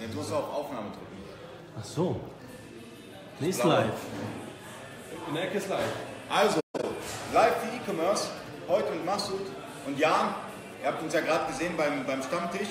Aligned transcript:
Ja, 0.00 0.06
du 0.06 0.16
musst 0.16 0.32
auf 0.32 0.50
Aufnahme 0.54 0.88
drücken. 0.88 1.18
Ach 1.78 1.84
so. 1.84 2.18
Nee, 3.38 3.50
ist 3.50 3.62
live. 3.62 3.92
In 5.28 5.34
der 5.34 5.44
Ecke 5.44 5.58
ist 5.58 5.68
live. 5.68 5.92
Also, 6.30 6.58
live 7.34 7.54
für 7.56 7.68
E-Commerce, 7.76 8.28
heute 8.66 8.92
mit 8.92 9.04
Masud 9.04 9.42
und 9.86 9.98
Jan. 9.98 10.34
Ihr 10.82 10.88
habt 10.88 11.02
uns 11.02 11.12
ja 11.12 11.20
gerade 11.20 11.52
gesehen 11.52 11.76
beim, 11.76 12.06
beim 12.06 12.22
Stammtisch. 12.22 12.68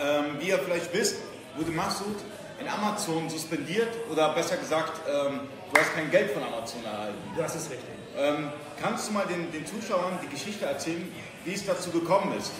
Ähm, 0.00 0.36
wie 0.38 0.50
ihr 0.50 0.60
vielleicht 0.60 0.94
wisst, 0.94 1.16
wurde 1.56 1.72
Masud 1.72 2.16
in 2.60 2.68
Amazon 2.68 3.28
suspendiert 3.28 3.88
oder 4.08 4.32
besser 4.32 4.58
gesagt, 4.58 4.92
ähm, 5.08 5.40
du 5.72 5.80
hast 5.80 5.92
kein 5.94 6.08
Geld 6.08 6.30
von 6.30 6.44
Amazon 6.44 6.84
erhalten. 6.84 7.18
Das 7.36 7.56
ist 7.56 7.68
richtig. 7.68 7.88
Ähm, 8.16 8.52
kannst 8.80 9.08
du 9.08 9.12
mal 9.12 9.26
den, 9.26 9.50
den 9.50 9.66
Zuschauern 9.66 10.20
die 10.22 10.28
Geschichte 10.28 10.66
erzählen, 10.66 11.10
wie 11.44 11.54
es 11.54 11.66
dazu 11.66 11.90
gekommen 11.90 12.32
ist? 12.38 12.52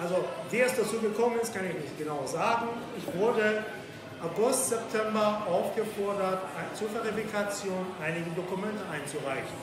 Also, 0.00 0.24
wie 0.50 0.60
es 0.60 0.74
dazu 0.74 0.98
gekommen 0.98 1.36
ist, 1.40 1.54
kann 1.54 1.66
ich 1.66 1.74
nicht 1.74 1.98
genau 1.98 2.24
sagen. 2.26 2.68
Ich 2.96 3.18
wurde 3.18 3.64
August, 4.22 4.68
September 4.68 5.42
aufgefordert, 5.50 6.42
zur 6.74 6.88
Verifikation 6.90 7.86
einige 8.00 8.30
Dokumente 8.30 8.82
einzureichen. 8.90 9.58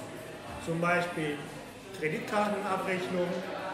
Zum 0.65 0.81
Beispiel 0.81 1.37
Kreditkartenabrechnung, 1.97 3.27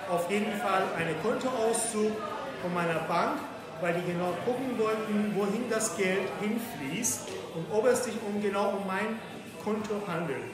auf 0.09 0.30
jeden 0.30 0.53
Fall 0.59 0.83
eine 0.97 1.13
Kontoauszug 1.16 2.11
von 2.61 2.73
meiner 2.73 2.99
Bank, 3.08 3.39
weil 3.81 3.95
die 3.95 4.11
genau 4.11 4.33
gucken 4.45 4.77
wollten, 4.77 5.33
wohin 5.35 5.69
das 5.69 5.97
Geld 5.97 6.30
hinfließt 6.39 7.30
und 7.55 7.66
ob 7.72 7.88
es 7.88 8.03
sich 8.03 8.16
um 8.27 8.41
genau 8.41 8.69
um 8.69 8.88
mein 8.88 9.19
Konto 9.63 10.02
handelt. 10.08 10.53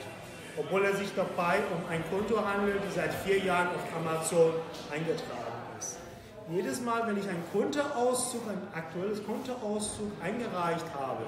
Obwohl 0.57 0.85
es 0.85 0.97
sich 0.97 1.09
dabei 1.15 1.59
um 1.71 1.91
ein 1.91 2.03
Konto 2.09 2.43
handelt, 2.43 2.77
das 2.85 2.95
seit 2.95 3.13
vier 3.25 3.39
Jahren 3.39 3.67
auf 3.67 3.83
Amazon 3.95 4.53
eingetragen. 4.91 5.50
Jedes 6.49 6.81
Mal, 6.81 7.07
wenn 7.07 7.17
ich 7.17 7.29
einen 7.29 7.43
Kontoauszug, 7.51 8.41
ein 8.49 8.61
aktuelles 8.73 9.23
Kontoauszug 9.25 10.11
eingereicht 10.21 10.85
habe, 10.99 11.23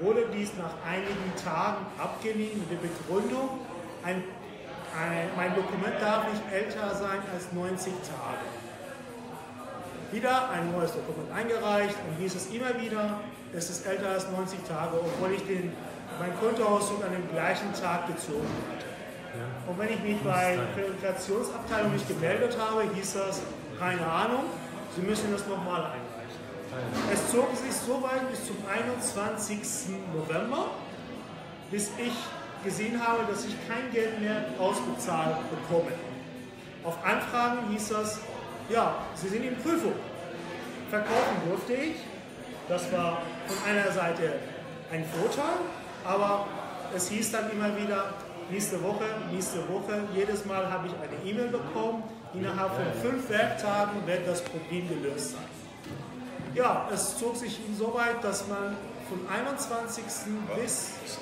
wurde 0.00 0.26
dies 0.34 0.50
nach 0.58 0.74
einigen 0.86 1.32
Tagen 1.42 1.86
abgelehnt 1.98 2.58
mit 2.58 2.70
der 2.70 2.88
Begründung, 2.88 3.60
ein, 4.04 4.22
ein, 4.94 5.28
mein 5.36 5.54
Dokument 5.54 6.00
darf 6.00 6.30
nicht 6.30 6.42
älter 6.52 6.94
sein 6.94 7.20
als 7.32 7.52
90 7.52 7.92
Tage. 8.02 8.44
Wieder 10.12 10.50
ein 10.50 10.70
neues 10.72 10.92
Dokument 10.92 11.32
eingereicht 11.32 11.96
und 12.06 12.22
hieß 12.22 12.34
es 12.34 12.46
immer 12.50 12.80
wieder, 12.80 13.20
es 13.52 13.70
ist 13.70 13.86
älter 13.86 14.10
als 14.10 14.30
90 14.30 14.58
Tage, 14.68 15.00
obwohl 15.00 15.32
ich 15.32 15.44
den, 15.46 15.72
meinen 16.20 16.38
Kontoauszug 16.38 17.02
an 17.04 17.12
dem 17.12 17.28
gleichen 17.30 17.72
Tag 17.72 18.06
gezogen 18.06 18.46
hatte. 18.70 18.86
Und 19.66 19.78
wenn 19.78 19.88
ich 19.88 20.00
mich 20.00 20.20
bei 20.22 20.56
der 20.56 20.84
Verifikationsabteilung 20.84 21.92
nicht 21.92 22.06
gemeldet 22.06 22.56
habe, 22.58 22.84
hieß 22.94 23.14
das, 23.14 23.40
keine 23.84 24.06
Ahnung, 24.06 24.44
Sie 24.96 25.02
müssen 25.02 25.30
das 25.30 25.46
nochmal 25.46 25.80
einreichen. 25.80 26.40
Es 27.12 27.30
zog 27.30 27.54
sich 27.54 27.72
so 27.72 28.02
weit 28.02 28.30
bis 28.30 28.46
zum 28.46 28.56
21. 28.66 29.58
November, 30.14 30.70
bis 31.70 31.90
ich 31.98 32.14
gesehen 32.64 32.98
habe, 33.04 33.24
dass 33.30 33.44
ich 33.44 33.54
kein 33.68 33.92
Geld 33.92 34.20
mehr 34.20 34.46
ausbezahlt 34.58 35.36
bekomme. 35.50 35.92
Auf 36.82 36.96
Anfragen 37.04 37.68
hieß 37.72 37.90
das, 37.90 38.20
ja, 38.70 38.94
Sie 39.14 39.28
sind 39.28 39.44
in 39.44 39.56
Prüfung. 39.56 39.92
Verkaufen 40.88 41.36
durfte 41.46 41.74
ich. 41.74 41.96
Das 42.68 42.90
war 42.90 43.20
von 43.46 43.70
einer 43.70 43.92
Seite 43.92 44.36
ein 44.90 45.04
Vorteil, 45.04 45.58
aber 46.06 46.46
es 46.96 47.08
hieß 47.08 47.32
dann 47.32 47.50
immer 47.50 47.76
wieder, 47.76 48.14
nächste 48.50 48.82
Woche, 48.82 49.04
nächste 49.30 49.68
Woche. 49.68 50.04
Jedes 50.14 50.46
Mal 50.46 50.70
habe 50.72 50.86
ich 50.86 50.94
eine 50.94 51.30
E-Mail 51.30 51.48
bekommen. 51.48 52.04
Innerhalb 52.34 52.72
von 52.74 52.92
fünf 53.10 53.28
Werktagen 53.30 54.06
wird 54.06 54.26
das 54.26 54.42
Problem 54.42 54.88
gelöst 54.88 55.32
sein. 55.32 55.44
Ja, 56.54 56.88
es 56.92 57.18
zog 57.18 57.36
sich 57.36 57.58
insoweit, 57.68 58.22
dass 58.22 58.46
man 58.48 58.76
vom 59.08 59.20
21. 59.28 60.04
bis 60.56 60.62
Ist, 60.64 60.88
ist, 61.04 61.18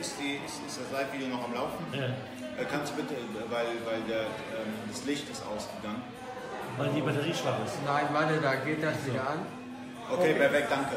ist, 0.00 0.18
äh, 0.18 0.22
die, 0.22 0.34
ist, 0.46 0.60
ist 0.66 0.80
das 0.80 0.92
Live-Video 0.92 1.28
noch 1.28 1.44
am 1.44 1.54
Laufen? 1.54 1.84
Ja. 1.92 2.04
Äh, 2.04 2.66
kannst 2.70 2.92
du 2.92 2.96
bitte, 2.96 3.14
weil, 3.50 3.66
weil 3.86 4.00
der, 4.08 4.20
ähm, 4.20 4.72
das 4.90 5.04
Licht 5.04 5.28
ist 5.30 5.42
ausgegangen. 5.46 6.02
Weil 6.76 6.88
die 6.90 7.00
Batterie 7.00 7.34
schwach 7.34 7.56
ist. 7.64 7.74
Nein, 7.84 8.06
warte, 8.12 8.40
da 8.40 8.54
geht 8.56 8.82
das 8.82 8.94
wieder 9.06 9.28
an. 9.28 9.38
Okay, 10.10 10.20
Okay. 10.20 10.34
perfekt, 10.34 10.68
danke. 10.70 10.96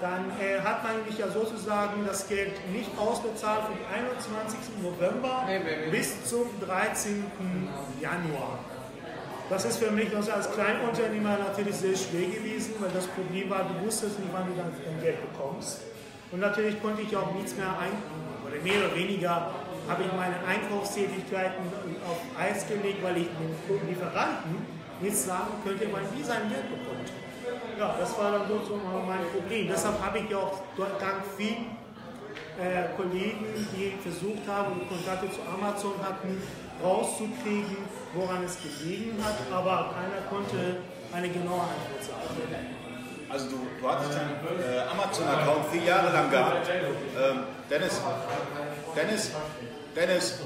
dann 0.00 0.30
äh, 0.40 0.60
hat 0.60 0.82
man 0.84 1.04
mich 1.06 1.18
ja 1.18 1.28
sozusagen 1.28 2.04
das 2.06 2.28
Geld 2.28 2.52
nicht 2.72 2.90
ausbezahlt 2.98 3.62
vom 3.66 3.76
21. 3.92 4.58
November 4.82 5.44
Nee, 5.46 5.58
nee, 5.60 5.64
nee. 5.86 5.90
bis 5.90 6.24
zum 6.24 6.46
13. 6.66 7.24
Januar. 8.00 8.58
Das 9.48 9.64
ist 9.64 9.78
für 9.78 9.90
mich 9.90 10.14
also 10.14 10.30
als 10.32 10.52
Kleinunternehmer 10.52 11.38
natürlich 11.38 11.76
sehr 11.76 11.96
schwer 11.96 12.28
gewesen, 12.28 12.74
weil 12.80 12.90
das 12.90 13.06
Problem 13.06 13.48
war, 13.48 13.64
du 13.64 13.86
wusstest 13.86 14.18
nicht, 14.18 14.28
wann 14.32 14.44
du 14.46 14.52
dein 14.54 15.00
Geld 15.00 15.16
bekommst. 15.32 15.80
Und 16.30 16.40
natürlich 16.40 16.80
konnte 16.82 17.00
ich 17.00 17.16
auch 17.16 17.32
nichts 17.32 17.56
mehr 17.56 17.72
ein, 17.80 17.96
oder 18.44 18.62
mehr 18.62 18.84
oder 18.84 18.94
weniger 18.94 19.54
habe 19.88 20.02
ich 20.02 20.12
meine 20.12 20.36
Einkaufstätigkeiten 20.46 21.64
auf 22.06 22.20
Eis 22.38 22.68
gelegt, 22.68 23.02
weil 23.02 23.16
ich 23.16 23.28
den 23.68 23.88
Lieferanten 23.88 24.66
nicht 25.00 25.16
sagen 25.16 25.52
könnte, 25.64 25.88
wann 25.92 26.04
die 26.14 26.22
sein 26.22 26.50
Geld 26.50 26.68
bekommt. 26.68 27.08
Ja, 27.78 27.96
das 27.98 28.18
war 28.18 28.32
dann 28.32 28.48
sozusagen 28.48 29.06
mein 29.06 29.24
Problem. 29.32 29.68
Deshalb 29.68 30.04
habe 30.04 30.18
ich 30.18 30.28
ja 30.28 30.36
auch 30.36 30.60
dort 30.76 31.00
dank 31.00 31.24
vielen 31.38 31.72
äh, 32.58 32.96
Kollegen, 32.96 33.46
die 33.72 33.94
versucht 34.02 34.46
haben 34.48 34.80
Kontakte 34.88 35.30
zu 35.30 35.40
Amazon 35.42 35.94
hatten, 36.02 36.42
rauszukriegen, 36.82 37.76
woran 38.14 38.44
es 38.44 38.58
gelegen 38.60 39.16
hat, 39.22 39.36
aber 39.52 39.94
keiner 39.94 40.26
konnte 40.28 40.78
eine 41.12 41.28
genaue 41.28 41.62
Antwort 41.62 42.02
sagen. 42.02 42.24
Also 43.30 43.50
du, 43.50 43.66
du 43.80 43.88
hattest 43.88 44.14
deinen 44.14 44.36
äh, 44.60 44.80
Amazon-Account 44.90 45.66
vier 45.70 45.82
Jahre 45.82 46.12
lang 46.12 46.30
gehabt. 46.30 46.68
Ähm, 46.68 47.44
Dennis, 47.70 48.00
Dennis, 48.96 49.32
Dennis. 49.94 50.38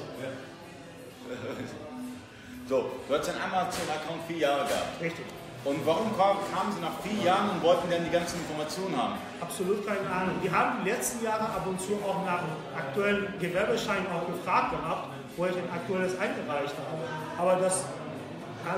So, 2.69 2.91
du 3.09 3.15
hattest 3.15 3.31
deinen 3.31 3.43
Amazon-Account 3.43 4.23
vier 4.29 4.39
Jahre 4.39 4.67
gehabt. 4.67 5.01
Richtig. 5.01 5.27
Und 5.65 5.87
warum 5.87 6.11
kam, 6.19 6.43
kamen 6.51 6.75
sie 6.75 6.81
nach 6.83 6.99
vier 7.07 7.23
Jahren 7.23 7.51
und 7.51 7.63
wollten 7.63 7.89
dann 7.89 8.03
die 8.05 8.11
ganzen 8.11 8.41
Informationen 8.43 8.97
haben? 8.97 9.15
Absolut 9.41 9.87
keine 9.87 10.11
Ahnung. 10.11 10.35
Wir 10.43 10.51
haben 10.51 10.83
die 10.83 10.91
letzten 10.91 11.23
Jahre 11.23 11.45
ab 11.45 11.63
und 11.65 11.81
zu 11.81 11.95
auch 12.03 12.27
nach 12.27 12.43
aktuellen 12.77 13.33
Gewerbeschein 13.39 14.03
auch 14.11 14.27
gefragt 14.27 14.73
gehabt, 14.73 15.15
wo 15.37 15.47
ich 15.47 15.55
ein 15.55 15.71
aktuelles 15.73 16.19
eingereicht 16.19 16.75
habe. 16.75 17.03
Aber 17.39 17.63
das 17.63 17.85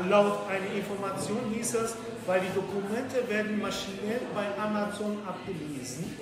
laut 0.08 0.48
einer 0.48 0.70
Information 0.74 1.38
hieß 1.52 1.74
es, 1.74 1.96
weil 2.26 2.40
die 2.40 2.52
Dokumente 2.54 3.28
werden 3.28 3.60
maschinell 3.60 4.20
bei 4.34 4.46
Amazon 4.56 5.18
abgelesen 5.26 6.16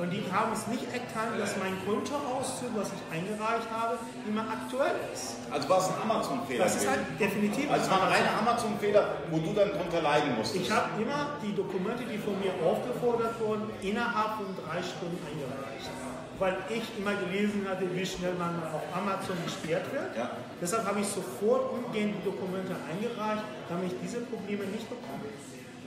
und 0.00 0.10
die 0.10 0.24
haben 0.32 0.52
es 0.52 0.66
nicht 0.66 0.84
erkannt, 0.90 1.38
dass 1.38 1.54
mein 1.56 1.78
Kontoauszug, 1.86 2.74
was 2.74 2.90
ich 2.90 3.02
eingereicht 3.14 3.70
habe, 3.70 3.98
immer 4.26 4.42
aktuell 4.42 4.98
ist. 5.12 5.36
Also 5.50 5.68
war 5.68 5.78
es 5.78 5.88
ein 5.88 6.02
Amazon-Fehler? 6.02 6.64
Das 6.64 6.76
ist 6.76 6.88
halt 6.88 7.00
definitiv 7.20 7.70
Also 7.70 7.84
es 7.84 7.90
war 7.90 8.02
ein 8.02 8.12
reiner 8.12 8.38
Amazon-Fehler, 8.40 9.06
wo 9.30 9.38
du 9.38 9.52
dann 9.54 9.70
drunter 9.70 10.02
leiden 10.02 10.34
musstest. 10.36 10.66
Ich 10.66 10.70
habe 10.70 11.00
immer 11.00 11.38
die 11.42 11.54
Dokumente, 11.54 12.02
die 12.04 12.18
von 12.18 12.34
mir 12.40 12.52
aufgefordert 12.66 13.38
wurden, 13.40 13.70
innerhalb 13.80 14.42
von 14.42 14.50
drei 14.58 14.82
Stunden 14.82 15.18
eingereicht. 15.22 15.90
Weil 16.38 16.56
ich 16.68 16.82
immer 16.98 17.14
gelesen 17.14 17.64
hatte, 17.68 17.84
wie 17.94 18.04
schnell 18.04 18.34
man 18.34 18.60
auf 18.72 18.82
Amazon 18.92 19.36
gesperrt 19.44 19.86
wird. 19.92 20.16
Ja. 20.16 20.30
Deshalb 20.60 20.84
habe 20.84 21.00
ich 21.00 21.06
sofort 21.06 21.72
umgehend 21.72 22.14
die 22.18 22.24
Dokumente 22.24 22.74
eingereicht, 22.90 23.44
damit 23.68 23.92
ich 23.92 23.98
diese 24.02 24.20
Probleme 24.22 24.64
nicht 24.64 24.88
bekomme. 24.88 25.30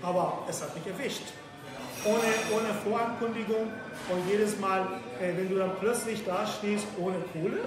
Aber 0.01 0.45
es 0.47 0.61
hat 0.61 0.73
mich 0.75 0.87
erwischt. 0.87 1.23
Ohne, 2.05 2.29
ohne 2.55 2.69
Vorankündigung 2.85 3.71
und 4.09 4.29
jedes 4.29 4.57
Mal, 4.59 4.81
äh, 5.19 5.35
wenn 5.35 5.49
du 5.49 5.55
dann 5.55 5.71
plötzlich 5.79 6.23
da 6.23 6.45
stehst 6.45 6.85
ohne 6.97 7.17
Kohle 7.33 7.57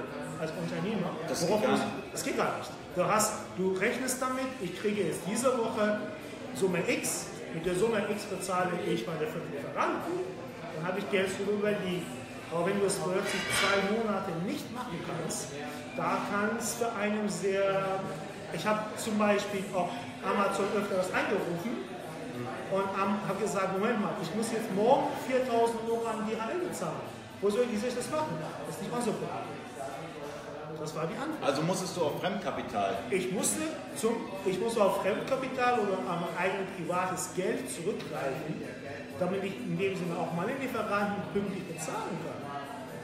als 0.41 0.53
Unternehmer, 0.53 1.11
Das 1.29 1.47
geht 1.47 1.63
gar 1.63 1.73
nicht. 1.73 1.85
das 2.13 2.25
geht 2.25 2.37
gar 2.37 2.57
nicht. 2.59 2.71
Du, 2.95 3.05
hast, 3.05 3.33
du 3.59 3.73
rechnest 3.73 4.23
damit, 4.23 4.47
ich 4.63 4.81
kriege 4.81 5.03
jetzt 5.03 5.21
diese 5.29 5.49
Woche 5.59 6.01
Summe 6.55 6.79
X, 6.89 7.27
mit 7.53 7.67
der 7.67 7.75
Summe 7.75 8.03
X 8.11 8.23
bezahle 8.25 8.71
ich 8.87 9.05
meine 9.07 9.27
fünf 9.27 9.45
Lieferanten, 9.53 10.13
dann 10.77 10.87
habe 10.87 11.01
ich 11.01 11.11
Geld 11.11 11.29
zu 11.29 11.43
überliegen. 11.43 12.07
Aber 12.51 12.67
wenn 12.67 12.81
du 12.81 12.87
es 12.87 12.97
plötzlich 12.97 13.43
zwei 13.55 13.79
Monate 13.95 14.31
nicht 14.45 14.67
machen 14.75 14.99
kannst, 15.07 15.49
da 15.97 16.19
kannst 16.31 16.81
du 16.81 16.93
einem 16.99 17.29
sehr. 17.29 18.01
Ich 18.53 18.67
habe 18.67 18.81
zum 18.97 19.17
Beispiel 19.19 19.63
auch 19.73 19.89
Amazon 20.27 20.67
öfters 20.77 21.07
angerufen 21.15 21.87
und 22.73 22.87
habe 22.99 23.41
gesagt: 23.41 23.79
Moment 23.79 24.01
mal, 24.01 24.13
ich 24.21 24.35
muss 24.35 24.51
jetzt 24.51 24.75
morgen 24.75 25.09
4000 25.29 25.79
Euro 25.89 26.07
an 26.07 26.27
DHL 26.27 26.67
bezahlen. 26.67 27.07
Wo 27.41 27.49
soll 27.49 27.67
ich 27.73 27.81
das 27.81 28.11
machen? 28.11 28.37
Das 28.67 28.75
ist 28.75 28.83
nicht 28.83 28.93
mal 28.93 29.01
so 29.01 29.13
klar. 29.13 29.43
Das 30.81 30.95
war 30.97 31.07
die 31.07 31.15
Antwort. 31.15 31.45
Also 31.45 31.63
musstest 31.63 31.97
du 31.97 32.05
auf 32.05 32.21
Fremdkapital. 32.21 32.99
Ich 33.11 33.31
musste, 33.33 33.61
zum, 33.97 34.17
ich 34.47 34.59
musste 34.59 34.83
auf 34.83 35.03
Fremdkapital 35.03 35.81
oder 35.81 35.99
an 36.09 36.25
mein 36.25 36.37
eigenes 36.39 36.69
privates 36.77 37.35
Geld 37.37 37.71
zurückgreifen, 37.71 38.65
damit 39.21 39.45
ich 39.45 39.55
in 39.57 39.79
dem 39.79 39.95
Sinne 39.95 40.17
auch 40.17 40.33
meine 40.35 40.57
Lieferanten 40.57 41.23
pünktlich 41.33 41.63
bezahlen 41.69 42.17
kann. 42.25 42.41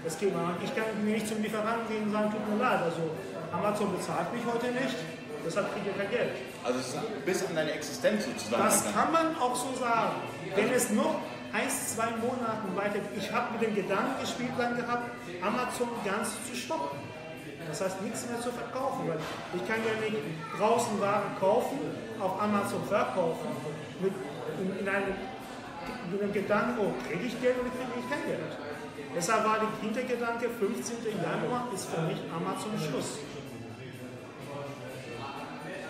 Das 0.03 0.19
geht 0.19 0.33
mal. 0.33 0.55
Ich 0.65 0.75
kann 0.75 0.87
nicht 1.05 1.29
zum 1.29 1.43
Lieferanten 1.43 1.87
gehen 1.89 2.05
und 2.05 2.13
sagen, 2.13 2.31
tut 2.33 2.49
mir 2.49 2.63
leid, 2.63 2.81
also 2.83 3.11
Amazon 3.53 3.93
bezahlt 3.95 4.33
mich 4.33 4.43
heute 4.47 4.73
nicht. 4.73 4.97
deshalb 5.45 5.73
kriege 5.75 5.91
ich 5.91 5.97
kein 5.97 6.11
Geld. 6.11 6.31
Also 6.65 6.81
es 6.81 6.89
ist 6.89 7.25
bis 7.25 7.47
an 7.47 7.55
deine 7.55 7.73
Existenz 7.73 8.25
sozusagen. 8.25 8.65
Das 8.65 8.83
kann 8.95 9.13
man 9.13 9.37
auch 9.37 9.55
so 9.55 9.71
sagen. 9.79 10.17
Wenn 10.55 10.73
es 10.73 10.91
noch 10.91 11.21
ein, 11.53 11.71
zwei 11.71 12.11
Monaten 12.19 12.75
weiter, 12.75 12.99
ich 13.17 13.31
habe 13.31 13.53
mit 13.53 13.63
dem 13.63 13.75
Gedanken 13.75 14.21
gespielt 14.21 14.53
dann 14.59 14.77
gehabt, 14.77 15.11
Amazon 15.43 15.89
ganz 16.05 16.35
zu 16.49 16.57
stoppen. 16.57 16.99
Das 17.69 17.81
heißt, 17.81 18.01
nichts 18.03 18.27
mehr 18.31 18.41
zu 18.41 18.51
verkaufen, 18.53 19.09
weil 19.09 19.19
ich 19.55 19.67
kann 19.67 19.79
ja 19.83 19.95
nicht 19.99 20.23
draußen 20.57 21.01
Waren 21.01 21.35
kaufen, 21.41 21.79
auf 22.21 22.41
Amazon 22.41 22.83
verkaufen, 22.89 23.49
mit, 24.01 24.13
in, 24.61 24.79
in 24.79 24.89
einem, 24.89 25.15
mit 26.11 26.21
dem 26.23 26.33
Gedanken, 26.33 26.79
oh, 26.81 26.93
kriege 27.09 27.25
ich 27.27 27.41
Geld 27.41 27.57
oder 27.61 27.71
kriege 27.71 27.93
ich 28.01 28.09
kein 28.11 28.25
Geld. 28.27 28.53
Deshalb 29.15 29.45
war 29.45 29.59
der 29.59 29.69
Hintergedanke, 29.81 30.49
15. 30.51 30.97
Januar 31.23 31.69
ist 31.75 31.87
für 31.89 32.03
mich 32.03 32.19
Amazon 32.35 32.73
Schluss. 32.79 33.19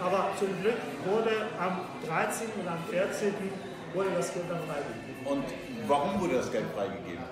Aber 0.00 0.28
zum 0.38 0.48
Glück 0.60 0.76
wurde 1.06 1.30
am 1.58 1.80
13. 2.06 2.48
oder 2.62 2.72
am 2.72 2.84
14. 2.90 3.32
wurde 3.94 4.10
das 4.16 4.32
Geld 4.32 4.44
dann 4.50 4.60
freigegeben. 4.60 5.26
Und 5.26 5.44
warum 5.88 6.20
wurde 6.20 6.34
das 6.36 6.52
Geld 6.52 6.66
freigegeben? 6.76 7.24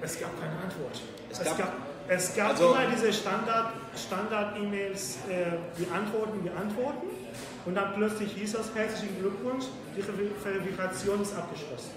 Es 0.00 0.18
gab 0.18 0.30
keine 0.40 0.52
Antwort. 0.64 1.00
Es 1.30 1.38
Es, 1.40 1.44
gab- 1.46 1.58
gab, 1.58 1.72
es 2.08 2.34
gab 2.34 2.48
Also- 2.50 2.70
immer 2.74 2.86
diese 2.92 3.12
Standard- 3.12 3.72
Standard-E-Mails, 3.94 5.18
äh, 5.28 5.78
wir 5.78 5.92
antworten, 5.92 6.42
wir 6.42 6.56
antworten. 6.56 7.06
Und 7.64 7.74
dann 7.74 7.94
plötzlich 7.94 8.32
hieß 8.32 8.52
das, 8.52 8.74
herzlichen 8.74 9.18
Glückwunsch, 9.20 9.66
die 9.96 10.02
Ver- 10.02 10.12
Verifikation 10.42 11.22
ist 11.22 11.34
abgeschlossen. 11.36 11.90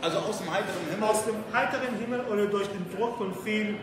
Also 0.00 0.18
aus 0.18 0.38
dem 0.38 0.50
heiteren 0.52 0.86
Himmel. 0.90 1.08
Aus 1.08 1.24
dem 1.24 1.34
heiteren 1.52 1.94
Himmel 1.98 2.20
oder 2.32 2.46
durch 2.46 2.68
den 2.68 2.86
Druck 2.96 3.18
von 3.18 3.34
vielen 3.34 3.76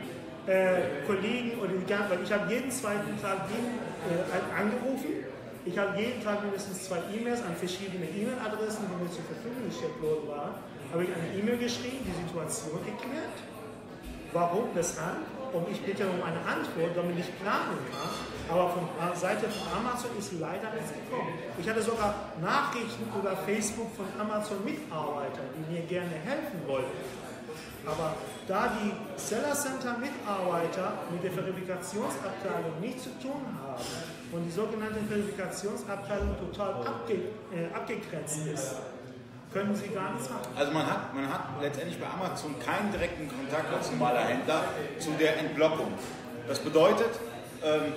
äh, 0.47 1.03
Kollegen 1.05 1.59
oder 1.59 1.73
die 1.73 1.85
weil 2.09 2.23
ich 2.23 2.31
habe 2.31 2.51
jeden 2.53 2.71
zweiten 2.71 3.19
Tag 3.21 3.49
jeden, 3.51 3.75
äh, 4.07 4.59
angerufen. 4.61 5.25
Ich 5.65 5.77
habe 5.77 5.99
jeden 5.99 6.23
Tag 6.23 6.43
mindestens 6.43 6.83
zwei 6.87 6.99
E-Mails 7.11 7.41
an 7.41 7.55
verschiedene 7.57 8.05
E-Mail-Adressen, 8.05 8.85
die 8.85 9.03
mir 9.03 9.09
zur 9.11 9.25
Verfügung 9.25 9.65
gestellt 9.67 9.99
worden 9.99 10.29
waren, 10.29 10.53
habe 10.93 11.03
ich 11.03 11.09
eine 11.09 11.27
E-Mail 11.41 11.57
geschrieben, 11.57 12.05
die 12.05 12.15
Situation 12.27 12.79
erklärt. 12.85 13.35
Warum, 14.31 14.69
weshalb? 14.75 15.17
Und 15.55 15.71
ich 15.71 15.79
bitte 15.81 16.03
um 16.03 16.19
eine 16.19 16.43
Antwort, 16.43 16.91
damit 16.95 17.15
ich 17.17 17.31
planen 17.39 17.79
kann. 17.87 18.11
Aber 18.51 18.69
von 18.75 18.83
Seite 19.15 19.47
von 19.47 19.71
Amazon 19.71 20.11
ist 20.19 20.33
leider 20.33 20.67
nichts 20.75 20.91
gekommen. 20.91 21.31
Ich 21.57 21.67
hatte 21.67 21.81
sogar 21.81 22.13
Nachrichten 22.43 23.07
über 23.17 23.37
Facebook 23.47 23.87
von 23.95 24.05
Amazon-Mitarbeitern, 24.19 25.47
die 25.55 25.73
mir 25.73 25.81
gerne 25.87 26.11
helfen 26.11 26.59
wollten. 26.67 26.91
Aber 27.85 28.15
da 28.47 28.73
die 28.81 28.91
Seller 29.15 29.53
Center 29.53 29.95
Mitarbeiter 29.97 30.93
mit 31.09 31.23
der 31.23 31.31
Verifikationsabteilung 31.31 32.81
nichts 32.81 33.03
zu 33.03 33.11
tun 33.21 33.45
haben 33.63 33.83
und 34.31 34.43
die 34.45 34.51
sogenannte 34.51 34.99
Verifikationsabteilung 35.07 36.35
total 36.37 36.73
abge, 36.85 37.31
äh, 37.53 37.73
abgegrenzt 37.73 38.45
ist, 38.47 38.75
können 39.55 39.73
sie 39.73 39.87
gar 39.87 40.11
nichts 40.11 40.29
machen. 40.29 40.51
Also 40.53 40.71
man 40.73 40.85
hat, 40.85 41.13
man 41.15 41.31
hat 41.31 41.47
letztendlich 41.61 41.97
bei 41.97 42.07
Amazon 42.07 42.59
keinen 42.59 42.91
direkten 42.91 43.29
Kontakt 43.29 43.73
als 43.73 43.89
normaler 43.89 44.27
Händler 44.27 44.65
zu 44.99 45.11
der 45.11 45.39
Entblockung. 45.39 45.93
Das 46.45 46.59
bedeutet, 46.59 47.07
ähm, 47.63 47.93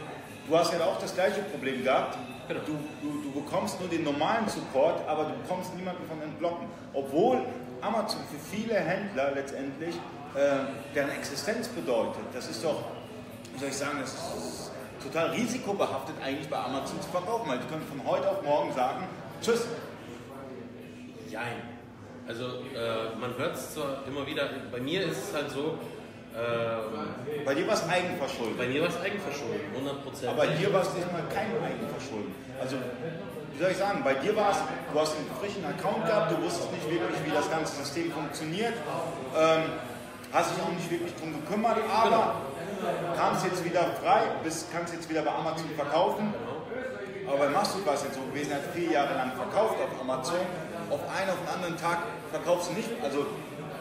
du 0.49 0.57
hast 0.57 0.73
ja 0.73 0.79
auch 0.85 1.01
das 1.01 1.15
gleiche 1.15 1.43
Problem 1.43 1.83
gehabt. 1.83 2.17
Genau. 2.47 2.61
Du, 2.65 2.79
du, 3.03 3.23
du 3.25 3.43
bekommst 3.43 3.81
nur 3.81 3.89
den 3.89 4.05
normalen 4.05 4.49
Support, 4.49 5.07
aber 5.09 5.25
du 5.25 5.35
bekommst 5.43 5.75
niemanden 5.75 6.07
von 6.07 6.23
Entblocken. 6.23 6.69
Obwohl 6.95 7.43
Amazon 7.81 8.21
für 8.31 8.57
viele 8.57 8.77
Händler 8.77 9.33
letztendlich 9.35 9.97
äh, 10.37 10.95
deren 10.95 11.11
Existenz 11.11 11.67
bedeutet. 11.67 12.23
Das 12.33 12.49
ist 12.49 12.63
doch, 12.63 12.85
wie 13.53 13.59
soll 13.59 13.69
ich 13.69 13.77
sagen, 13.77 13.99
das 14.01 14.15
ist 14.15 14.71
total 15.03 15.31
risikobehaftet 15.31 16.15
eigentlich 16.25 16.49
bei 16.49 16.59
Amazon 16.59 17.03
zu 17.03 17.09
verkaufen, 17.09 17.51
weil 17.51 17.59
die 17.59 17.67
können 17.67 17.87
von 17.89 18.07
heute 18.07 18.31
auf 18.31 18.43
morgen 18.43 18.73
sagen, 18.73 19.05
tschüss, 19.43 19.67
Jein. 21.31 21.63
Also 22.27 22.45
äh, 22.45 23.17
man 23.19 23.37
hört 23.39 23.57
es 23.57 23.75
zwar 23.75 24.05
immer 24.07 24.27
wieder, 24.27 24.49
bei 24.71 24.81
mir 24.81 25.03
ist 25.07 25.29
es 25.29 25.35
halt 25.35 25.51
so, 25.51 25.79
ähm, 26.37 27.45
bei 27.45 27.55
dir 27.55 27.67
war 27.67 27.75
es 27.75 27.89
Eigenverschulden. 27.89 28.57
bei 28.57 28.67
mir 28.67 28.83
war 28.83 28.89
es 28.89 29.01
Eigenverschulden, 29.01 29.73
100 29.75 30.05
Prozent. 30.05 30.31
Aber 30.33 30.45
hier 30.45 30.73
war 30.73 30.83
es 30.83 30.93
diesmal 30.95 31.23
kein 31.33 31.49
Eigenverschulden. 31.63 32.35
Also, 32.61 32.77
wie 33.53 33.59
soll 33.59 33.71
ich 33.71 33.77
sagen, 33.77 34.05
bei 34.05 34.15
dir 34.15 34.37
war 34.37 34.51
es, 34.53 34.59
du 34.93 35.01
hast 35.01 35.17
einen 35.17 35.31
frischen 35.41 35.65
Account 35.65 36.07
gehabt, 36.07 36.33
du 36.33 36.43
wusstest 36.43 36.71
nicht 36.73 36.85
wirklich, 36.91 37.19
wie 37.25 37.31
das 37.31 37.51
ganze 37.51 37.77
System 37.77 38.13
funktioniert, 38.13 38.75
ähm, 39.37 39.63
hast 40.33 40.55
dich 40.55 40.63
auch 40.63 40.73
nicht 40.73 40.91
wirklich 40.91 41.15
drum 41.17 41.33
gekümmert, 41.33 41.79
aber 41.91 42.37
kamst 43.17 43.47
jetzt 43.47 43.65
wieder 43.65 43.85
frei, 44.03 44.23
bist, 44.45 44.71
kannst 44.73 44.95
jetzt 44.95 45.09
wieder 45.09 45.23
bei 45.23 45.33
Amazon 45.33 45.71
verkaufen. 45.77 46.33
Aber 47.27 47.39
bei 47.39 47.49
Massoud 47.49 47.85
war 47.85 47.95
es 47.95 48.05
jetzt 48.05 48.15
so 48.15 48.23
gewesen, 48.23 48.53
er 48.53 48.59
hat 48.59 48.75
vier 48.75 48.93
Jahre 48.93 49.15
lang 49.15 49.33
verkauft 49.33 49.77
auf 49.81 50.01
Amazon. 50.01 50.47
Auf 50.91 51.01
einen 51.17 51.31
auf 51.31 51.37
den 51.45 51.49
anderen 51.55 51.77
Tag 51.77 51.99
verkaufst 52.31 52.71
du 52.71 52.75
nicht. 52.75 52.89
Also 53.03 53.27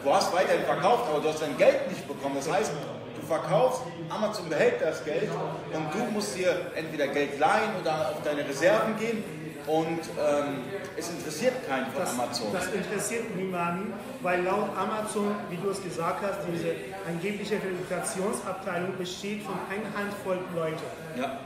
du 0.04 0.14
hast 0.14 0.32
weiterhin 0.34 0.64
verkauft, 0.64 1.04
aber 1.10 1.20
du 1.20 1.28
hast 1.28 1.42
dein 1.42 1.56
Geld 1.56 1.88
nicht 1.88 2.06
bekommen. 2.06 2.36
Das 2.36 2.50
heißt, 2.50 2.72
du 3.20 3.26
verkaufst, 3.26 3.82
Amazon 4.08 4.48
behält 4.48 4.80
das 4.80 5.04
Geld 5.04 5.30
und 5.72 5.94
du 5.94 6.04
musst 6.12 6.36
dir 6.36 6.72
entweder 6.74 7.08
Geld 7.08 7.38
leihen 7.38 7.70
oder 7.80 8.10
auf 8.10 8.22
deine 8.24 8.46
Reserven 8.48 8.96
gehen. 8.98 9.24
Und 9.66 10.00
ähm, 10.00 10.64
es 10.96 11.10
interessiert 11.10 11.52
keinen 11.68 11.92
von 11.92 12.00
Das, 12.00 12.12
Amazon. 12.14 12.46
das 12.54 12.66
interessiert 12.68 13.36
niemanden, 13.36 13.92
weil 14.22 14.42
laut 14.42 14.70
Amazon, 14.74 15.34
wie 15.50 15.56
du 15.56 15.68
es 15.68 15.82
gesagt 15.82 16.22
hast, 16.22 16.38
diese 16.50 16.72
angebliche 17.06 17.58
Verifikationsabteilung 17.60 18.96
besteht 18.96 19.42
von 19.42 19.56
einer 19.68 19.92
Handvoll 19.94 20.38
Leute. 20.54 20.82
Ja. 21.18 21.38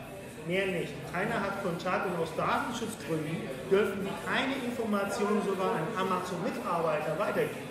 Mehr 0.46 0.66
nicht. 0.66 0.92
Keiner 1.12 1.40
hat 1.40 1.62
Kontakt 1.62 2.06
und 2.06 2.18
aus 2.20 2.34
Datenschutzgründen 2.36 3.36
dürfen 3.70 4.00
die 4.04 4.26
keine 4.26 4.54
Informationen 4.64 5.40
sogar 5.46 5.70
an 5.76 5.86
Amazon-Mitarbeiter 5.96 7.16
weitergeben. 7.18 7.70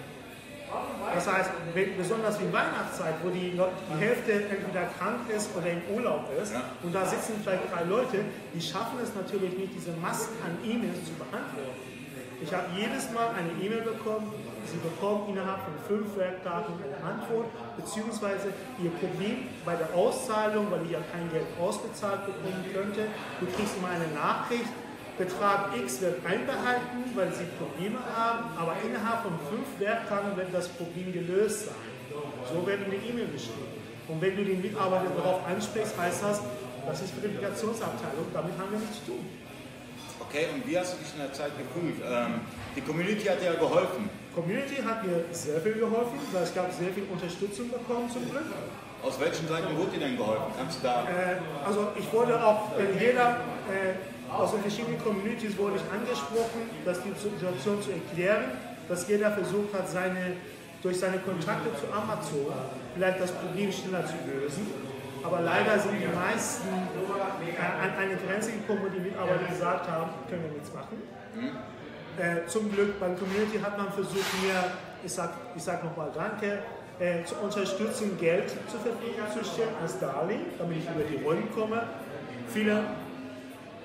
Das 1.13 1.27
heißt, 1.29 1.49
wenn, 1.73 1.97
besonders 1.97 2.39
wie 2.39 2.47
Weihnachtszeit, 2.53 3.15
wo 3.23 3.29
die, 3.29 3.51
die 3.51 3.99
Hälfte 3.99 4.31
entweder 4.31 4.87
krank 4.97 5.27
ist 5.35 5.49
oder 5.57 5.67
im 5.67 5.81
Urlaub 5.93 6.29
ist, 6.41 6.53
Ja. 6.53 6.61
und 6.81 6.95
da 6.95 7.05
sitzen 7.05 7.33
vielleicht 7.43 7.63
drei 7.73 7.83
Leute, 7.83 8.23
die 8.53 8.61
schaffen 8.61 8.97
es 9.03 9.13
natürlich 9.13 9.57
nicht, 9.57 9.75
diese 9.75 9.91
Massen 9.99 10.31
an 10.45 10.55
E-Mails 10.63 11.03
zu 11.03 11.11
beantworten. 11.19 11.75
Ich 12.41 12.53
habe 12.53 12.67
jedes 12.77 13.11
Mal 13.11 13.35
eine 13.35 13.51
E-Mail 13.61 13.81
bekommen, 13.81 14.31
Sie 14.65 14.77
bekommen 14.77 15.29
innerhalb 15.29 15.61
von 15.63 15.75
fünf 15.87 16.15
Werktagen 16.17 16.73
eine 16.81 16.99
Antwort, 17.03 17.47
beziehungsweise 17.77 18.53
Ihr 18.81 18.91
Problem 18.91 19.49
bei 19.65 19.75
der 19.75 19.93
Auszahlung, 19.93 20.67
weil 20.71 20.85
ich 20.85 20.91
ja 20.91 20.99
kein 21.11 21.29
Geld 21.31 21.47
ausbezahlt 21.59 22.25
bekommen 22.25 22.63
könnte, 22.73 23.07
du 23.39 23.45
kriegst 23.47 23.77
immer 23.77 23.89
eine 23.89 24.07
Nachricht, 24.13 24.71
Betrag 25.17 25.75
X 25.77 26.01
wird 26.01 26.25
einbehalten, 26.25 27.03
weil 27.13 27.31
Sie 27.33 27.45
Probleme 27.59 27.99
haben, 28.15 28.57
aber 28.57 28.75
innerhalb 28.83 29.23
von 29.23 29.33
fünf 29.49 29.67
Werktagen 29.79 30.35
wird 30.35 30.53
das 30.53 30.67
Problem 30.69 31.11
gelöst 31.13 31.65
sein. 31.65 31.75
So 32.51 32.65
werden 32.65 32.85
die 32.89 33.09
E-Mail 33.09 33.27
geschrieben. 33.27 33.69
Und 34.07 34.21
wenn 34.21 34.35
du 34.35 34.43
den 34.43 34.61
Mitarbeiter 34.61 35.11
darauf 35.15 35.45
ansprichst, 35.45 35.97
heißt 35.97 36.23
das, 36.23 36.41
das 36.87 37.01
ist 37.01 37.13
Verifikationsabteilung, 37.13 38.25
damit 38.33 38.57
haben 38.57 38.71
wir 38.71 38.79
nichts 38.79 39.05
zu 39.05 39.11
tun. 39.11 39.25
Okay, 40.19 40.47
und 40.53 40.65
wie 40.67 40.77
hast 40.77 40.93
du 40.93 40.97
dich 40.97 41.13
in 41.13 41.19
der 41.19 41.33
Zeit 41.33 41.51
gefühlt? 41.57 42.01
Ähm, 42.03 42.41
die 42.75 42.81
Community 42.81 43.25
hat 43.25 43.41
dir 43.41 43.53
ja 43.53 43.59
geholfen. 43.59 44.09
Community 44.35 44.81
hat 44.81 45.05
mir 45.05 45.25
sehr 45.31 45.59
viel 45.59 45.73
geholfen, 45.73 46.19
weil 46.31 46.43
ich 46.43 46.57
habe 46.57 46.71
sehr 46.71 46.93
viel 46.93 47.03
Unterstützung 47.11 47.69
bekommen 47.69 48.09
zum 48.09 48.29
Glück. 48.29 48.47
Aus 49.03 49.19
welchen 49.19 49.47
Seiten 49.47 49.75
wurde 49.77 49.91
dir 49.91 49.99
denn 49.99 50.15
geholfen? 50.15 50.53
Kannst 50.57 50.79
du 50.79 50.87
da 50.87 51.03
Äh, 51.03 51.41
also 51.65 51.89
ich 51.97 52.07
wurde 52.13 52.37
auch 52.39 52.77
in 52.77 52.99
jeder, 52.99 53.41
äh, 53.67 54.31
aus 54.31 54.51
den 54.51 54.61
verschiedenen 54.61 55.03
Communities 55.03 55.57
wurde 55.57 55.75
ich 55.77 55.85
angesprochen, 55.91 56.69
dass 56.85 57.01
die 57.03 57.11
Situation 57.11 57.81
zu 57.81 57.91
erklären, 57.91 58.55
dass 58.87 59.07
jeder 59.07 59.31
versucht 59.31 59.73
hat, 59.73 59.89
seine, 59.89 60.37
durch 60.81 60.99
seine 60.99 61.19
Kontakte 61.19 61.69
zu 61.75 61.91
Amazon 61.91 62.53
vielleicht 62.95 63.19
das 63.19 63.31
Problem 63.31 63.71
schneller 63.71 64.05
zu 64.05 64.15
lösen. 64.31 64.67
Aber 65.23 65.41
leider 65.41 65.77
sind 65.77 65.99
die 65.99 66.07
meisten 66.07 66.69
äh, 66.69 67.57
an 67.59 67.91
eine 67.99 68.15
Grenze 68.15 68.51
gekommen, 68.53 68.81
wo 68.83 68.89
die 68.89 69.01
Mitarbeiter 69.01 69.45
gesagt 69.49 69.89
haben, 69.89 70.11
können 70.29 70.43
wir 70.43 70.51
nichts 70.51 70.71
machen. 70.73 70.97
Äh, 72.17 72.47
zum 72.47 72.71
Glück 72.71 72.99
beim 72.99 73.17
Community 73.17 73.59
hat 73.59 73.77
man 73.77 73.91
versucht, 73.91 74.43
mir, 74.43 74.71
ich 75.03 75.11
sag, 75.11 75.33
ich 75.55 75.63
sag 75.63 75.83
nochmal 75.83 76.09
Danke, 76.13 76.59
äh, 76.99 77.23
zur 77.23 77.41
Unterstützung 77.41 78.17
Geld 78.19 78.49
zur 78.69 78.79
Verfügung 78.79 79.25
zu 79.33 79.43
stellen 79.43 79.73
als 79.81 79.97
Darlehen, 79.99 80.45
damit 80.59 80.77
ich 80.77 80.83
über 80.83 81.03
die 81.03 81.23
Runden 81.23 81.51
komme. 81.53 81.83
Viele 82.53 82.83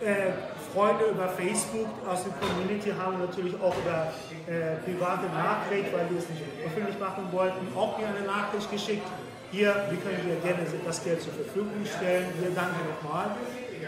äh, 0.04 0.33
Freunde 0.75 1.06
über 1.06 1.28
Facebook 1.28 1.88
aus 2.06 2.25
der 2.25 2.33
Community 2.37 2.92
haben 2.92 3.18
natürlich 3.18 3.54
auch 3.62 3.75
über 3.78 4.12
äh, 4.45 4.76
private 4.85 5.26
Nachricht, 5.33 5.88
weil 5.95 6.06
die 6.11 6.18
es 6.18 6.28
nicht 6.28 6.42
öffentlich 6.66 6.99
machen 6.99 7.25
wollten, 7.33 7.64
auch 7.75 7.97
mir 7.97 8.09
eine 8.09 8.26
Nachricht 8.26 8.71
geschickt. 8.71 9.06
Hier, 9.52 9.73
wir 9.88 9.99
können 10.02 10.21
dir 10.26 10.37
gerne 10.42 10.66
das 10.85 11.02
Geld 11.02 11.23
zur 11.23 11.33
Verfügung 11.33 11.87
stellen. 11.87 12.26
Wir 12.40 12.50
danken 12.50 12.76
nochmal. 12.90 13.37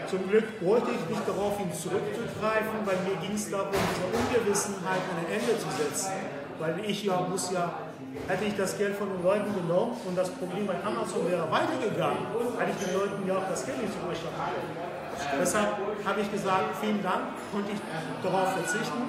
Zum 0.07 0.29
Glück 0.29 0.45
wollte 0.61 0.91
ich 0.91 1.03
nicht 1.09 1.27
darauf 1.27 1.57
hin 1.57 1.71
zurückzugreifen, 1.73 2.85
weil 2.85 2.97
mir 3.05 3.15
ging 3.21 3.35
es 3.35 3.49
darum, 3.49 3.73
dieser 3.73 4.09
Ungewissenheit 4.09 5.01
ein 5.17 5.27
Ende 5.31 5.53
zu 5.57 5.69
setzen. 5.69 6.11
Weil 6.59 6.79
ich 6.85 7.03
ja 7.03 7.21
muss 7.21 7.51
ja, 7.51 7.71
hätte 8.27 8.45
ich 8.45 8.55
das 8.57 8.77
Geld 8.77 8.95
von 8.95 9.07
den 9.09 9.23
Leuten 9.23 9.53
genommen 9.55 9.95
und 10.05 10.17
das 10.17 10.29
Problem 10.29 10.67
bei 10.67 10.75
Amazon 10.83 11.29
wäre 11.29 11.49
weitergegangen, 11.49 12.25
hätte 12.57 12.71
ich 12.77 12.85
den 12.85 12.93
Leuten 12.99 13.27
ja 13.27 13.37
auch 13.37 13.47
das 13.49 13.65
Geld 13.65 13.81
nicht 13.81 13.93
zurückgestatten 13.93 14.35
können. 14.35 15.39
Deshalb 15.39 15.69
habe 16.05 16.21
ich 16.21 16.31
gesagt, 16.31 16.75
vielen 16.81 17.01
Dank, 17.03 17.31
konnte 17.51 17.71
ich 17.71 17.79
darauf 18.23 18.53
verzichten. 18.53 19.03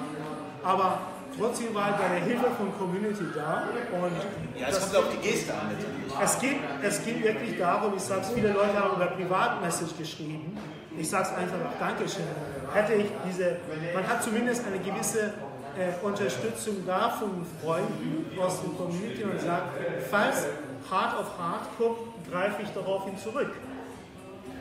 Aber 0.62 0.98
trotzdem 1.38 1.74
war 1.74 1.96
da 1.98 2.06
eine 2.06 2.24
Hilfe 2.24 2.46
von 2.56 2.76
Community 2.78 3.24
da. 3.34 3.64
Und 3.92 4.60
Ja, 4.60 4.68
es 4.68 4.80
kommt 4.80 4.96
auf 4.96 5.04
die 5.12 5.28
Geste 5.28 5.52
an 5.52 5.70
letztendlich. 5.70 6.12
es 6.22 6.38
geht, 6.40 6.56
es 6.82 7.04
geht 7.04 7.24
wirklich 7.24 7.58
darum, 7.58 7.94
ich 7.96 8.02
sage 8.02 8.22
es, 8.22 8.30
viele 8.30 8.52
Leute 8.52 8.78
haben 8.78 8.96
über 8.96 9.06
Privatmessage 9.06 9.94
geschrieben. 9.98 10.56
Ich 10.98 11.08
sage 11.08 11.28
es 11.30 11.36
einfach 11.36 11.56
auch 11.56 11.78
Dankeschön. 11.78 12.24
Hätte 12.72 12.94
ich 12.94 13.06
diese, 13.26 13.56
man 13.94 14.06
hat 14.06 14.22
zumindest 14.22 14.64
eine 14.66 14.78
gewisse 14.78 15.32
äh, 15.78 16.04
Unterstützung 16.04 16.84
da 16.86 17.10
von 17.10 17.46
Freunden 17.62 18.26
aus 18.40 18.60
der 18.60 18.70
Community 18.70 19.24
und 19.24 19.40
sagt, 19.40 19.72
falls 20.10 20.46
hart 20.90 21.18
auf 21.18 21.38
hart 21.38 21.68
kommt, 21.78 21.98
greife 22.30 22.62
ich 22.62 22.68
daraufhin 22.70 23.16
zurück. 23.18 23.50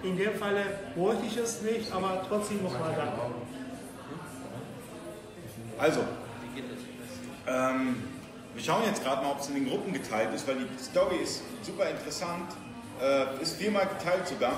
In 0.03 0.15
dem 0.17 0.33
Falle 0.35 0.63
wollte 0.95 1.25
ich 1.25 1.35
es 1.35 1.61
nicht, 1.61 1.91
aber 1.91 2.21
trotzdem 2.27 2.63
nochmal 2.63 2.93
danke. 2.95 3.19
Also, 5.77 6.01
ähm, 7.49 8.03
wir 8.53 8.63
schauen 8.63 8.83
jetzt 8.85 9.03
gerade 9.03 9.23
mal, 9.23 9.31
ob 9.31 9.39
es 9.39 9.47
in 9.47 9.55
den 9.55 9.69
Gruppen 9.69 9.93
geteilt 9.93 10.33
ist, 10.33 10.47
weil 10.47 10.55
die 10.55 10.83
Story 10.83 11.17
ist 11.23 11.41
super 11.63 11.89
interessant. 11.89 12.51
Äh, 13.01 13.41
ist 13.41 13.55
viermal 13.57 13.87
geteilt 13.87 14.27
sogar. 14.27 14.53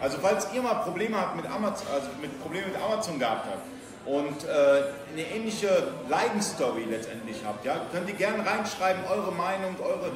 Also 0.00 0.18
falls 0.20 0.46
ihr 0.54 0.62
mal 0.62 0.74
Probleme 0.74 1.16
habt 1.16 1.36
mit 1.36 1.46
Amazon, 1.46 1.86
also 1.92 2.08
mit 2.20 2.40
Problemen 2.42 2.68
mit 2.72 2.80
Amazon 2.80 3.18
gehabt 3.18 3.46
habt 3.46 3.64
und 4.06 4.44
äh, 4.44 4.82
eine 5.12 5.22
ähnliche 5.34 5.88
Leidensstory 6.08 6.84
letztendlich 6.84 7.38
habt, 7.44 7.64
ja, 7.64 7.80
könnt 7.90 8.08
ihr 8.08 8.14
gerne 8.14 8.44
reinschreiben, 8.44 9.02
eure 9.10 9.32
Meinung, 9.32 9.76
eure, 9.82 10.12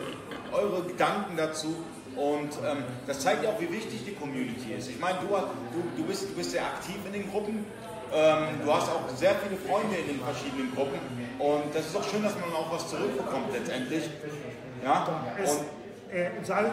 eure 0.52 0.82
Gedanken 0.82 1.36
dazu. 1.36 1.74
Und 2.16 2.50
ähm, 2.66 2.84
das 3.06 3.20
zeigt 3.20 3.44
ja 3.44 3.50
auch, 3.50 3.60
wie 3.60 3.72
wichtig 3.72 4.04
die 4.04 4.14
Community 4.14 4.74
ist. 4.76 4.90
Ich 4.90 4.98
meine, 4.98 5.18
du, 5.20 5.28
du, 5.28 5.82
du, 5.96 6.04
bist, 6.04 6.24
du 6.28 6.34
bist 6.34 6.50
sehr 6.50 6.64
aktiv 6.64 6.96
in 7.06 7.12
den 7.12 7.30
Gruppen. 7.30 7.64
Ähm, 8.14 8.60
du 8.64 8.72
hast 8.72 8.88
auch 8.88 9.08
sehr 9.14 9.34
viele 9.36 9.56
Freunde 9.60 9.96
in 9.96 10.06
den 10.06 10.20
verschiedenen 10.20 10.74
Gruppen. 10.74 10.98
Und 11.38 11.74
das 11.74 11.86
ist 11.86 11.94
doch 11.94 12.08
schön, 12.08 12.22
dass 12.22 12.34
man 12.34 12.52
auch 12.52 12.72
was 12.72 12.88
zurückbekommt 12.88 13.52
letztendlich. 13.52 14.04
Ja? 14.82 15.06
Und 15.38 15.78
äh, 16.12 16.30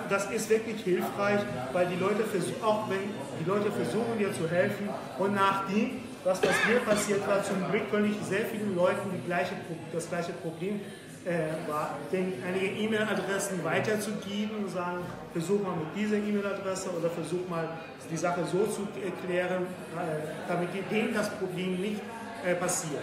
das 0.09 0.31
ist 0.31 0.49
wirklich 0.49 0.81
hilfreich, 0.83 1.41
weil 1.73 1.87
die 1.87 1.97
Leute 1.97 2.23
versuchen, 2.23 2.63
auch 2.63 2.89
wenn 2.89 2.99
die 3.39 3.49
Leute 3.49 3.71
versuchen 3.71 4.17
dir 4.17 4.33
zu 4.33 4.49
helfen 4.49 4.89
und 5.19 5.35
nachdem, 5.35 6.03
was, 6.23 6.41
was 6.41 6.55
mir 6.67 6.79
passiert 6.79 7.27
war, 7.27 7.43
zum 7.43 7.69
Glück 7.69 7.91
konnte 7.91 8.09
ich 8.09 8.25
sehr 8.25 8.45
vielen 8.45 8.75
Leuten 8.75 9.21
gleiche, 9.25 9.53
das 9.93 10.09
gleiche 10.09 10.31
Problem 10.33 10.79
äh, 11.25 12.11
denen 12.11 12.43
einige 12.47 12.67
E-Mail-Adressen 12.67 13.63
weiterzugeben 13.63 14.57
und 14.57 14.69
sagen, 14.69 14.99
versuch 15.33 15.61
mal 15.61 15.75
mit 15.75 15.87
dieser 15.95 16.17
E-Mail-Adresse 16.17 16.91
oder 16.91 17.09
versuch 17.09 17.47
mal 17.49 17.67
die 18.11 18.17
Sache 18.17 18.45
so 18.45 18.65
zu 18.67 18.87
erklären, 19.03 19.63
äh, 19.95 20.47
damit 20.47 20.69
denen 20.91 21.13
das 21.15 21.29
Problem 21.31 21.81
nicht 21.81 22.01
äh, 22.45 22.53
passiert. 22.53 23.01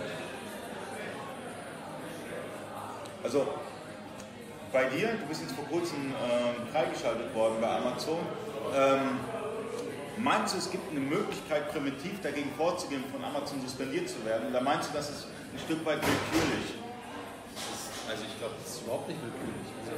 Also 3.24 3.46
bei 4.72 4.84
dir, 4.84 5.08
du 5.20 5.26
bist 5.28 5.42
jetzt 5.42 5.54
vor 5.54 5.64
kurzem 5.64 5.98
ähm, 5.98 6.66
freigeschaltet 6.72 7.34
worden 7.34 7.56
bei 7.60 7.68
Amazon. 7.68 8.18
Ähm, 8.74 9.18
meinst 10.18 10.54
du, 10.54 10.58
es 10.58 10.70
gibt 10.70 10.90
eine 10.90 11.00
Möglichkeit, 11.00 11.70
präventiv 11.72 12.20
dagegen 12.22 12.50
vorzugehen, 12.56 13.02
von 13.12 13.24
Amazon 13.24 13.60
suspendiert 13.62 14.08
zu 14.08 14.24
werden? 14.24 14.48
Oder 14.48 14.60
meinst 14.60 14.90
du, 14.90 14.96
das 14.96 15.10
ist 15.10 15.26
ein 15.52 15.58
Stück 15.58 15.84
weit 15.84 15.98
willkürlich? 16.00 16.81
Also 18.12 18.28
ich 18.28 18.36
glaube, 18.36 18.52
das 18.60 18.76
ist 18.76 18.84
überhaupt 18.84 19.08
nicht 19.08 19.20
willkürlich. 19.24 19.72
Also, 19.88 19.96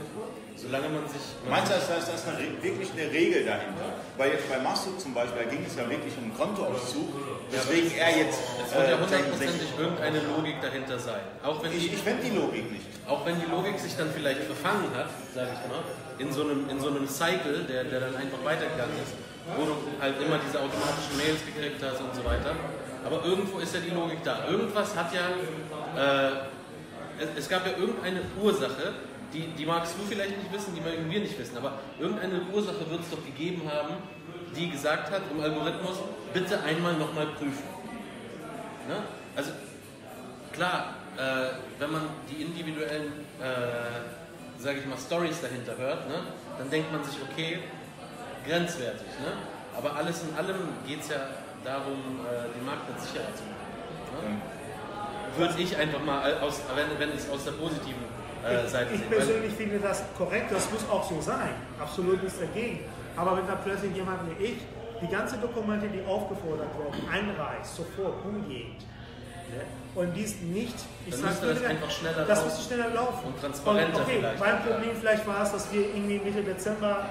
solange 0.54 0.86
man 0.86 1.02
sich... 1.10 1.34
Meinst 1.50 1.66
du, 1.66 1.74
dass 1.74 1.90
da 1.90 1.98
ist, 1.98 2.26
eine, 2.30 2.46
wirklich 2.62 2.90
eine 2.94 3.10
Regel 3.10 3.42
dahinter? 3.42 3.98
Weil 4.14 4.38
jetzt 4.38 4.46
bei 4.46 4.62
Massoud 4.62 5.02
zum 5.02 5.18
Beispiel, 5.18 5.42
da 5.42 5.50
ging 5.50 5.66
es 5.66 5.74
ja 5.74 5.82
wirklich 5.90 6.14
um 6.14 6.30
einen 6.30 6.38
Kontoauszug, 6.38 7.10
weswegen 7.50 7.90
er 7.90 8.12
jetzt... 8.22 8.38
es 8.38 8.70
wird 8.70 8.86
ja 8.86 8.94
äh, 8.94 9.02
hundertprozentig 9.02 9.66
irgendeine 9.74 10.20
Logik 10.30 10.62
dahinter 10.62 10.94
sein. 10.94 11.26
Auch 11.42 11.58
wenn 11.58 11.74
ich 11.74 11.90
die, 11.90 11.98
ich 11.98 12.06
fände 12.06 12.22
die 12.22 12.38
Logik 12.38 12.70
nicht. 12.70 12.86
auch 13.02 13.26
wenn 13.26 13.34
die 13.34 13.50
Logik 13.50 13.82
sich 13.82 13.98
dann 13.98 14.10
vielleicht 14.14 14.46
verfangen 14.46 14.94
hat, 14.94 15.10
sage 15.34 15.50
ich 15.58 15.62
mal, 15.66 15.82
in 16.22 16.30
so 16.30 16.46
einem, 16.46 16.70
in 16.70 16.78
so 16.78 16.94
einem 16.94 17.08
Cycle, 17.10 17.66
der, 17.66 17.82
der 17.90 17.98
dann 17.98 18.14
einfach 18.14 18.38
weitergegangen 18.46 18.94
ist, 19.02 19.18
wo 19.58 19.66
du 19.66 19.74
halt 19.98 20.22
immer 20.22 20.38
diese 20.38 20.62
automatischen 20.62 21.18
Mails 21.18 21.42
gekriegt 21.42 21.82
hast 21.82 21.98
und 21.98 22.14
so 22.14 22.22
weiter. 22.22 22.54
Aber 23.04 23.24
irgendwo 23.24 23.58
ist 23.58 23.74
ja 23.74 23.80
die 23.80 23.90
Logik 23.90 24.22
da. 24.22 24.46
Irgendwas 24.48 24.96
hat 24.96 25.12
ja, 25.12 25.34
äh, 25.98 26.53
es, 27.36 27.48
gab 27.48 27.66
ja 27.66 27.72
irgendeine 27.76 28.20
Ursache, 28.40 28.92
die, 29.32 29.46
die 29.58 29.66
magst 29.66 29.94
du 29.98 30.04
vielleicht 30.06 30.36
nicht 30.38 30.52
wissen, 30.52 30.74
die 30.74 30.80
mögen 30.80 31.10
wir 31.10 31.20
nicht 31.20 31.38
wissen, 31.38 31.56
aber 31.56 31.78
irgendeine 31.98 32.42
Ursache 32.52 32.88
wird 32.88 33.00
es 33.00 33.10
doch 33.10 33.24
gegeben 33.24 33.62
haben, 33.70 33.94
die 34.56 34.70
gesagt 34.70 35.10
hat 35.10 35.22
im 35.30 35.40
Algorithmus, 35.40 35.98
bitte 36.32 36.62
einmal 36.62 36.94
nochmal 36.94 37.26
prüfen. 37.26 37.64
Ne? 38.88 38.96
Also 39.34 39.50
klar, 40.52 40.94
äh, 41.16 41.54
wenn 41.78 41.92
man 41.92 42.02
die 42.30 42.42
individuellen, 42.42 43.12
äh, 43.40 44.62
sage 44.62 44.78
ich 44.78 44.86
mal, 44.86 44.98
Stories 44.98 45.40
dahinter 45.40 45.76
hört, 45.76 46.08
ne, 46.08 46.20
dann 46.58 46.70
denkt 46.70 46.92
man 46.92 47.02
sich, 47.04 47.16
okay, 47.30 47.60
grenzwertig. 48.46 49.08
Ne? 49.20 49.32
Aber 49.76 49.96
alles 49.96 50.22
in 50.22 50.36
allem 50.36 50.68
geht 50.86 51.00
es 51.00 51.08
ja 51.08 51.26
darum, 51.64 52.20
äh, 52.24 52.56
den 52.56 52.64
Marktplatz 52.64 53.10
sicherer 53.10 53.34
zu 53.34 53.42
machen. 53.42 54.30
Ne? 54.30 54.53
Würde 55.36 55.54
ich 55.58 55.76
einfach 55.76 56.02
mal, 56.04 56.38
aus, 56.40 56.60
wenn, 56.74 56.98
wenn 56.98 57.16
es 57.16 57.28
aus 57.30 57.44
der 57.44 57.52
positiven 57.52 58.02
äh, 58.44 58.68
Seite 58.68 58.94
Ich. 58.94 59.00
Weil, 59.00 59.18
persönlich 59.18 59.52
finde 59.54 59.78
das 59.78 60.02
korrekt, 60.16 60.52
das 60.52 60.70
muss 60.70 60.88
auch 60.90 61.08
so 61.08 61.20
sein. 61.20 61.50
Absolut 61.80 62.22
nichts 62.22 62.38
dagegen. 62.38 62.80
Aber 63.16 63.36
wenn 63.36 63.46
da 63.46 63.54
plötzlich 63.54 63.94
jemand 63.94 64.20
wie 64.38 64.44
ich 64.44 64.54
die 65.00 65.08
ganzen 65.08 65.40
Dokumente, 65.40 65.88
die 65.88 66.04
aufgefordert 66.06 66.68
werden, 66.78 67.08
einreicht, 67.10 67.66
sofort 67.66 68.24
umgeht 68.24 68.78
ne, 69.50 69.64
und 69.94 70.14
dies 70.14 70.40
nicht, 70.40 70.74
ich 71.06 71.12
Dann 71.12 71.20
sag 71.20 71.30
müsste 71.30 71.46
das 71.46 71.58
wieder, 71.58 71.68
einfach 71.70 71.90
schneller 71.90 72.24
das 72.24 72.44
müsste 72.44 72.62
schneller 72.62 72.90
laufen. 72.90 73.26
Und 73.26 73.40
transparenter 73.40 74.00
okay, 74.02 74.16
vielleicht. 74.18 74.40
Mein 74.40 74.62
Problem 74.62 74.90
vielleicht 74.98 75.26
war 75.26 75.42
es, 75.42 75.52
dass 75.52 75.72
wir 75.72 75.80
irgendwie 75.80 76.18
Mitte 76.18 76.42
Dezember 76.42 77.10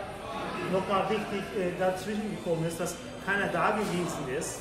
nochmal 0.71 1.07
richtig 1.07 1.43
äh, 1.59 1.71
dazwischen 1.79 2.29
gekommen 2.35 2.65
ist, 2.67 2.79
dass 2.79 2.95
keiner 3.25 3.47
da 3.47 3.71
gewesen 3.71 4.27
ist. 4.37 4.59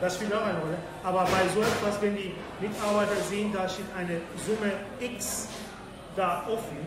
Das 0.00 0.14
spielt 0.14 0.34
auch 0.34 0.44
eine 0.44 0.58
Rolle. 0.60 0.76
Aber 1.02 1.24
bei 1.24 1.48
so 1.54 1.60
etwas, 1.60 2.00
wenn 2.02 2.16
die 2.16 2.34
Mitarbeiter 2.60 3.16
sehen, 3.28 3.52
da 3.52 3.68
steht 3.68 3.86
eine 3.96 4.20
Summe 4.44 4.72
X 5.00 5.48
da 6.14 6.44
offen 6.48 6.78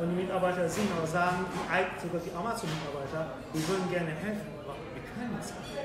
und 0.00 0.10
die 0.10 0.22
Mitarbeiter 0.22 0.68
sehen 0.68 0.88
oder 0.96 1.06
sagen, 1.06 1.46
die, 1.48 2.06
sogar 2.06 2.20
die 2.20 2.32
Amazon-Mitarbeiter, 2.34 3.32
wir 3.52 3.68
würden 3.68 3.90
gerne 3.90 4.10
helfen, 4.10 4.48
aber 4.62 4.74
wir 4.92 5.04
können 5.14 5.36
es 5.40 5.52
nicht. 5.52 5.78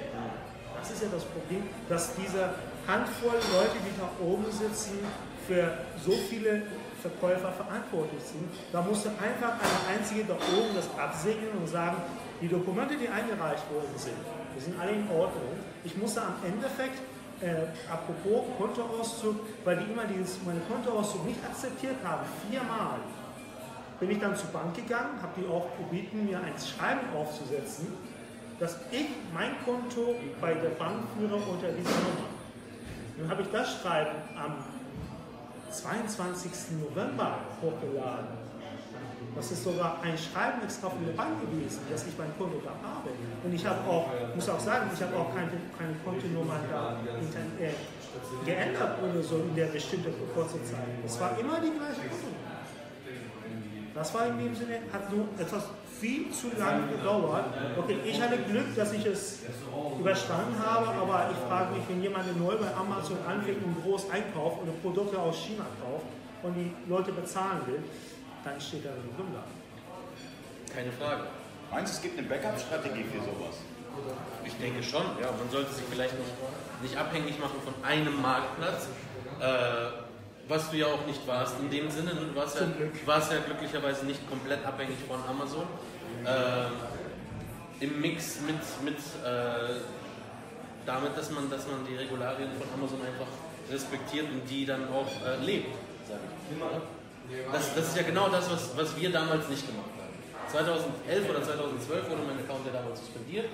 Das 0.79 0.91
ist 0.91 1.03
ja 1.03 1.09
das 1.11 1.25
Problem, 1.25 1.63
dass 1.89 2.15
diese 2.15 2.49
Handvoll 2.87 3.35
Leute, 3.35 3.77
die 3.83 3.93
da 3.99 4.07
oben 4.23 4.49
sitzen, 4.49 4.99
für 5.45 5.73
so 6.03 6.11
viele 6.29 6.63
Verkäufer 7.01 7.51
verantwortlich 7.51 8.21
sind. 8.23 8.47
Da 8.71 8.81
musste 8.81 9.09
einfach 9.09 9.57
eine 9.59 9.97
einzige 9.97 10.23
da 10.25 10.35
oben 10.35 10.75
das 10.75 10.87
absegnen 10.97 11.51
und 11.59 11.67
sagen, 11.67 11.97
die 12.41 12.47
Dokumente, 12.47 12.95
die 12.95 13.07
eingereicht 13.09 13.65
worden 13.71 13.93
sind, 13.95 14.15
die 14.55 14.61
sind 14.61 14.79
alle 14.79 14.91
in 14.91 15.09
Ordnung. 15.09 15.57
Ich 15.83 15.95
musste 15.97 16.21
am 16.21 16.35
Endeffekt, 16.45 16.99
äh, 17.41 17.67
apropos 17.91 18.45
Kontoauszug, 18.57 19.35
weil 19.63 19.77
die 19.77 19.91
immer 19.91 20.05
dieses, 20.05 20.37
meine 20.45 20.59
Kontoauszug 20.61 21.25
nicht 21.25 21.43
akzeptiert 21.43 21.95
haben, 22.03 22.25
viermal, 22.49 22.99
bin 23.99 24.11
ich 24.11 24.19
dann 24.19 24.35
zur 24.35 24.49
Bank 24.49 24.75
gegangen, 24.75 25.21
habe 25.21 25.41
die 25.41 25.47
auch 25.47 25.67
gebeten, 25.77 26.25
mir 26.25 26.39
ein 26.39 26.53
Schreiben 26.57 27.01
aufzusetzen, 27.15 27.87
dass 28.59 28.77
ich 28.91 29.07
mein 29.33 29.51
Konto 29.65 30.15
bei 30.41 30.53
der 30.53 30.69
Bank 30.69 31.03
führe 31.17 31.35
unter 31.35 31.67
dieser 31.71 31.89
Nummer. 31.89 32.27
Dann 33.17 33.29
habe 33.29 33.41
ich 33.41 33.49
das 33.51 33.81
Schreiben 33.81 34.15
am 34.35 34.55
22. 35.71 36.51
November 36.81 37.39
hochgeladen. 37.61 38.38
Das 39.35 39.51
ist 39.51 39.63
sogar 39.63 39.99
ein 40.01 40.17
Schreiben 40.17 40.63
extra 40.63 40.89
von 40.89 41.05
der 41.05 41.13
Bank 41.13 41.39
gewesen, 41.41 41.81
dass 41.89 42.05
ich 42.07 42.17
mein 42.17 42.31
Konto 42.37 42.61
da 42.63 42.71
habe. 42.83 43.09
Und 43.43 43.53
ich 43.53 43.65
habe 43.65 43.79
auch, 43.89 44.07
muss 44.35 44.49
auch 44.49 44.59
sagen, 44.59 44.89
ich 44.93 45.01
habe 45.01 45.15
auch 45.15 45.33
keine, 45.33 45.51
keine 45.77 45.93
Kontonummer 46.03 46.59
da 46.69 46.99
äh, 47.59 47.71
geändert 48.45 48.97
oder 49.01 49.23
so 49.23 49.37
in 49.37 49.55
der 49.55 49.67
bestimmten 49.67 50.13
kurzen 50.33 50.65
Zeit. 50.65 50.87
Es 51.05 51.19
war 51.19 51.37
immer 51.39 51.59
die 51.61 51.71
gleiche 51.71 52.09
Kontonummer. 52.09 52.49
Das 53.93 54.13
war 54.13 54.27
in 54.27 54.37
dem 54.37 54.55
Sinne, 54.55 54.79
hat 54.93 55.11
nur 55.11 55.25
etwas 55.37 55.63
viel 55.99 56.31
zu 56.31 56.47
lange 56.57 56.87
gedauert. 56.87 57.45
Okay, 57.77 57.97
ich 58.05 58.21
hatte 58.21 58.37
Glück, 58.37 58.75
dass 58.75 58.93
ich 58.93 59.05
es 59.05 59.39
überstanden 59.99 60.55
habe, 60.63 60.87
aber 60.87 61.29
ich 61.31 61.37
frage 61.49 61.75
mich, 61.75 61.83
wenn 61.89 62.01
jemand 62.01 62.39
neu 62.39 62.55
bei 62.55 62.73
Amazon 62.73 63.17
anfängt 63.27 63.63
und 63.63 63.83
groß 63.83 64.09
einkauft 64.09 64.61
oder 64.63 64.71
Produkte 64.81 65.19
aus 65.19 65.35
China 65.35 65.65
kauft 65.81 66.05
und 66.43 66.53
die 66.55 66.71
Leute 66.89 67.11
bezahlen 67.11 67.61
will, 67.65 67.83
dann 68.43 68.59
steht 68.61 68.85
er 68.85 68.93
im 68.95 69.15
Gründer. 69.15 69.43
keine 70.73 70.91
Frage. 70.91 71.23
Meinst 71.71 71.93
du, 71.93 71.97
es 71.97 72.01
gibt 72.01 72.17
eine 72.17 72.27
Backup-Strategie 72.27 73.03
für 73.03 73.19
sowas? 73.19 73.55
Ich 74.45 74.57
denke 74.57 74.81
schon, 74.81 75.03
ja. 75.21 75.31
Man 75.31 75.49
sollte 75.51 75.73
sich 75.73 75.83
vielleicht 75.89 76.13
nicht, 76.17 76.31
nicht 76.81 76.97
abhängig 76.97 77.39
machen 77.39 77.59
von 77.63 77.73
einem 77.83 78.21
Marktplatz, 78.21 78.87
äh, 79.39 79.45
was 80.47 80.71
du 80.71 80.77
ja 80.77 80.87
auch 80.87 81.05
nicht 81.05 81.25
warst 81.27 81.55
in 81.59 81.69
dem 81.69 81.89
Sinne. 81.91 82.13
ne? 82.13 82.21
Du 82.33 82.35
warst 82.35 82.59
ja, 82.59 82.67
warst 83.05 83.31
ja 83.31 83.39
glücklicherweise 83.39 84.05
nicht 84.05 84.27
komplett 84.29 84.65
abhängig 84.65 84.97
von 85.07 85.19
Amazon. 85.27 85.67
Ähm, 86.25 86.71
Im 87.81 88.01
Mix 88.01 88.39
mit, 88.41 88.55
mit 88.83 88.97
äh, 88.97 89.79
damit, 90.85 91.15
dass 91.15 91.29
man, 91.31 91.49
dass 91.49 91.67
man 91.67 91.85
die 91.85 91.95
Regularien 91.95 92.49
von 92.57 92.67
Amazon 92.73 92.99
einfach 93.01 93.27
respektiert 93.71 94.27
und 94.31 94.49
die 94.49 94.65
dann 94.65 94.87
auch 94.91 95.07
äh, 95.25 95.43
lebt, 95.45 95.75
sage 96.07 96.21
ich. 96.25 96.98
Das, 97.51 97.75
das 97.75 97.87
ist 97.89 97.97
ja 97.97 98.03
genau 98.03 98.29
das, 98.29 98.49
was, 98.49 98.75
was 98.75 98.95
wir 98.99 99.11
damals 99.11 99.47
nicht 99.49 99.65
gemacht 99.67 99.89
haben. 99.97 100.49
2011 100.51 101.29
oder 101.29 101.43
2012 101.43 102.09
wurde 102.09 102.21
mein 102.25 102.39
Account 102.43 102.65
ja 102.65 102.73
damals 102.73 102.99
suspendiert. 102.99 103.45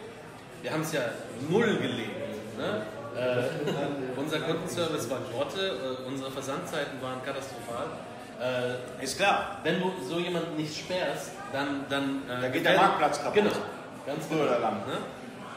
Wir 0.61 0.71
haben 0.71 0.81
es 0.81 0.93
ja 0.93 1.01
null 1.49 1.77
gelebt. 1.77 2.57
Ne? 2.57 2.81
Äh, 3.15 4.19
unser 4.19 4.39
Kundenservice 4.39 5.09
war 5.09 5.19
Grotte, 5.31 5.99
äh, 6.03 6.07
unsere 6.07 6.31
Versandzeiten 6.31 7.01
waren 7.01 7.23
katastrophal. 7.23 7.87
Äh, 8.41 9.03
Ist 9.03 9.17
klar. 9.17 9.59
wenn 9.63 9.79
du 9.79 9.91
so 10.03 10.19
jemanden 10.19 10.55
nicht 10.57 10.77
sperrst, 10.77 11.31
dann. 11.53 11.85
dann 11.89 12.23
äh, 12.29 12.41
Da 12.41 12.49
geht 12.49 12.65
der 12.65 12.75
Marktplatz 12.75 13.19
kaputt. 13.19 13.35
Genau, 13.35 13.55
ganz 14.05 14.27
genau. 14.27 14.43
oder 14.43 14.59
lang. 14.59 14.81
Ne? 14.87 14.97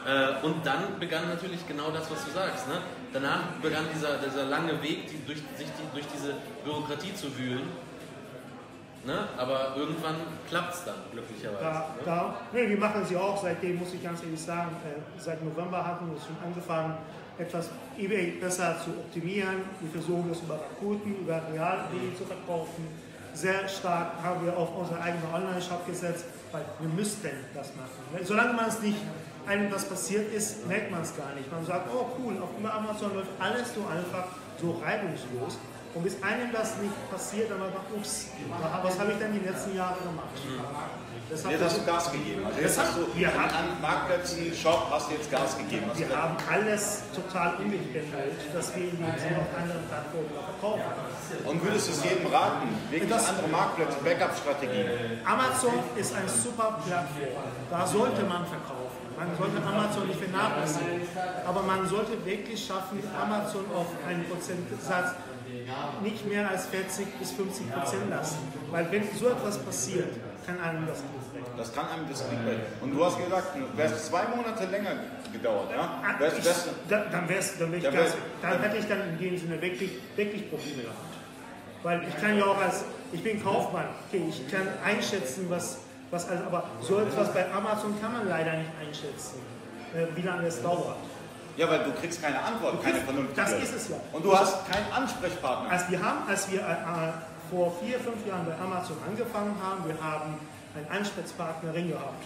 Äh, 0.07 0.45
und 0.45 0.65
dann 0.65 0.97
begann 0.99 1.27
natürlich 1.27 1.67
genau 1.67 1.91
das, 1.91 2.09
was 2.09 2.23
du 2.25 2.31
sagst. 2.31 2.67
Ne? 2.67 2.75
Danach 3.11 3.41
begann 3.61 3.85
dieser, 3.93 4.17
dieser 4.17 4.45
lange 4.45 4.81
Weg, 4.81 5.07
die, 5.09 5.25
durch, 5.25 5.39
sich 5.57 5.67
die, 5.67 5.93
durch 5.93 6.05
diese 6.13 6.35
Bürokratie 6.63 7.13
zu 7.13 7.37
wühlen. 7.37 7.67
Ne? 9.09 9.27
Aber 9.37 9.73
irgendwann 9.75 10.17
klappt 10.47 10.75
es 10.75 10.85
dann, 10.85 10.93
glücklicherweise. 11.11 11.63
Da, 11.63 11.79
ne? 11.97 12.03
da, 12.05 12.35
nee, 12.53 12.69
wir 12.69 12.77
machen 12.77 13.03
sie 13.03 13.17
auch 13.17 13.41
seitdem, 13.41 13.79
muss 13.79 13.91
ich 13.91 14.03
ganz 14.03 14.21
ehrlich 14.21 14.39
sagen, 14.39 14.69
äh, 14.85 14.99
seit 15.19 15.43
November 15.43 15.83
hatten 15.83 16.11
wir 16.11 16.19
schon 16.21 16.37
angefangen, 16.45 16.95
etwas 17.39 17.71
eBay 17.97 18.37
besser 18.39 18.77
zu 18.83 18.91
optimieren. 18.91 19.65
Wir 19.81 19.89
versuchen 19.89 20.29
das 20.29 20.41
über 20.41 20.59
Rakuten, 20.61 21.15
über 21.21 21.41
Real.de 21.51 22.15
zu 22.15 22.23
verkaufen. 22.23 22.87
Sehr 23.33 23.67
stark 23.67 24.21
haben 24.21 24.45
wir 24.45 24.55
auf 24.55 24.77
unseren 24.77 25.01
eigenen 25.01 25.33
Online-Shop 25.33 25.87
gesetzt, 25.87 26.25
weil 26.51 26.63
wir 26.79 26.89
müssten 26.89 27.31
das 27.55 27.75
machen. 27.77 28.03
Weil 28.11 28.23
Solange 28.23 28.53
man 28.53 28.67
es 28.67 28.79
nicht, 28.79 28.97
einem 29.47 29.71
was 29.71 29.85
passiert 29.85 30.31
ist, 30.31 30.67
merkt 30.67 30.91
man 30.91 31.01
es 31.01 31.17
gar 31.17 31.33
nicht. 31.33 31.51
Man 31.51 31.65
sagt, 31.65 31.89
oh 31.91 32.09
cool, 32.19 32.35
auf 32.43 32.49
über 32.59 32.71
Amazon 32.71 33.15
läuft 33.15 33.31
alles 33.39 33.73
so 33.73 33.81
einfach, 33.87 34.27
so 34.61 34.79
reibungslos. 34.85 35.57
Und 35.95 36.03
bis 36.03 36.21
einem 36.21 36.51
das 36.53 36.77
nicht 36.77 36.93
passiert, 37.11 37.49
dann 37.49 37.59
man 37.59 37.71
sagt, 37.73 37.91
ups, 37.95 38.27
was 38.83 38.99
habe 38.99 39.11
ich 39.11 39.17
denn 39.17 39.33
die 39.33 39.39
letzten 39.45 39.75
Jahre 39.75 39.97
gemacht? 40.05 40.29
Deshalb 41.31 41.53
Jetzt 41.53 41.63
hast 41.63 41.77
du 41.77 41.85
Gas 41.85 42.11
gegeben. 42.11 42.41
Also 42.45 42.59
jetzt 42.61 42.77
Das 42.77 42.85
hast 42.87 42.97
du 42.97 43.01
hat- 43.01 43.15
wir 43.15 43.27
haben- 43.33 43.49
an 43.53 43.81
Marktplätzen, 43.81 44.53
Shop, 44.53 44.87
hast 44.89 45.09
du 45.09 45.13
jetzt 45.13 45.29
Gas 45.31 45.57
gegeben. 45.57 45.85
Wir 45.93 46.05
gesagt, 46.05 46.21
haben 46.21 46.37
alles 46.49 47.01
total 47.13 47.53
umgewendet, 47.57 48.05
dass 48.53 48.75
wir 48.75 48.83
in 48.83 48.97
diesem 48.97 49.37
auf 49.37 49.49
anderen 49.53 49.83
Plattformen 49.89 50.29
verkaufen. 50.33 50.81
Und 51.45 51.63
würdest 51.63 51.87
du 51.87 51.91
es 51.93 52.03
jedem 52.03 52.25
raten? 52.33 52.69
Wirklich 52.89 53.09
Das- 53.09 53.29
andere 53.29 53.47
Marktplätze, 53.47 53.97
Backup-Strategien. 54.03 55.21
Amazon 55.25 55.73
ist 55.95 56.15
eine 56.15 56.29
super 56.29 56.79
Plattform. 56.85 57.45
Da 57.69 57.85
sollte 57.85 58.23
man 58.23 58.45
verkaufen. 58.45 58.97
Man 59.17 59.29
sollte 59.37 59.57
Amazon 59.61 60.07
nicht 60.07 60.19
vernachlässigen. 60.21 61.01
Aber 61.45 61.61
man 61.61 61.85
sollte 61.87 62.25
wirklich 62.25 62.65
schaffen, 62.65 63.03
Amazon 63.21 63.65
auf 63.75 63.87
einen 64.07 64.23
Prozentsatz 64.29 65.11
nicht 66.03 66.25
mehr 66.27 66.49
als 66.49 66.65
40 66.67 67.07
bis 67.19 67.31
50 67.31 67.71
Prozent 67.71 68.09
lassen. 68.09 68.37
Weil 68.71 68.91
wenn 68.91 69.03
so 69.17 69.27
etwas 69.29 69.57
passiert, 69.59 70.07
kann 70.45 70.59
einem 70.61 70.87
das 70.87 70.97
nicht 70.99 71.45
Das 71.57 71.73
kann 71.73 71.85
einem 71.89 72.09
das 72.09 72.23
nicht 72.29 72.43
mehr. 72.43 72.55
Und 72.81 72.91
du 72.95 73.05
hast 73.05 73.17
gesagt, 73.17 73.55
wäre 73.75 73.93
es 73.93 74.05
zwei 74.07 74.23
Monate 74.35 74.65
länger 74.65 74.91
gedauert, 75.31 75.69
ja? 75.71 76.01
Wär's, 76.17 76.37
Ich, 76.37 76.45
wär's, 76.45 76.67
da, 76.89 77.05
dann, 77.11 77.29
wär's, 77.29 77.57
dann, 77.59 77.71
wär 77.71 77.79
Dann 77.81 77.93
wär's- 77.93 78.15
dann 78.41 78.61
hätte 78.61 78.77
ich 78.77 78.87
dann 78.87 79.01
in 79.09 79.17
dem 79.19 79.37
Sinne 79.37 79.61
wirklich, 79.61 79.91
wirklich 80.15 80.49
Probleme 80.49 80.83
gehabt. 80.83 80.97
Weil 81.83 82.01
ich 82.07 82.15
kann 82.19 82.37
ja 82.37 82.45
auch 82.45 82.57
als, 82.61 82.83
ich 83.11 83.23
bin 83.23 83.41
Kaufmann, 83.43 83.85
okay, 84.07 84.23
ich 84.27 84.49
kann 84.51 84.67
einschätzen, 84.83 85.45
was, 85.49 85.77
was 86.11 86.27
also, 86.29 86.43
aber 86.45 86.63
so 86.81 86.99
etwas 86.99 87.33
bei 87.33 87.49
Amazon 87.51 87.99
kann 88.01 88.13
man 88.13 88.27
leider 88.27 88.53
nicht 88.53 88.71
einschätzen, 88.81 89.39
äh, 89.95 90.05
wie 90.15 90.21
lange 90.21 90.47
es 90.47 90.61
dauert. 90.61 90.97
Ja, 91.57 91.69
weil 91.69 91.83
du 91.83 91.91
kriegst 91.93 92.21
keine 92.21 92.41
Antwort, 92.41 92.83
keine 92.83 92.99
vernünftige. 92.99 93.41
Das 93.41 93.53
ist 93.53 93.75
es 93.75 93.89
ja. 93.89 93.97
Und 94.13 94.23
du 94.23 94.37
hast 94.37 94.69
keinen 94.69 94.91
Ansprechpartner. 94.91 95.69
Als 95.69 95.89
wir, 95.89 96.01
haben, 96.01 96.27
als 96.27 96.49
wir 96.51 96.59
äh, 96.59 96.63
äh, 96.63 97.11
vor 97.49 97.75
vier, 97.81 97.99
fünf 97.99 98.25
Jahren 98.27 98.45
bei 98.45 98.57
Amazon 98.57 98.97
angefangen 99.07 99.55
haben, 99.61 99.85
wir 99.85 99.97
haben 100.01 100.35
eine 100.75 100.99
Ansprechpartnerin 100.99 101.89
gehabt. 101.89 102.23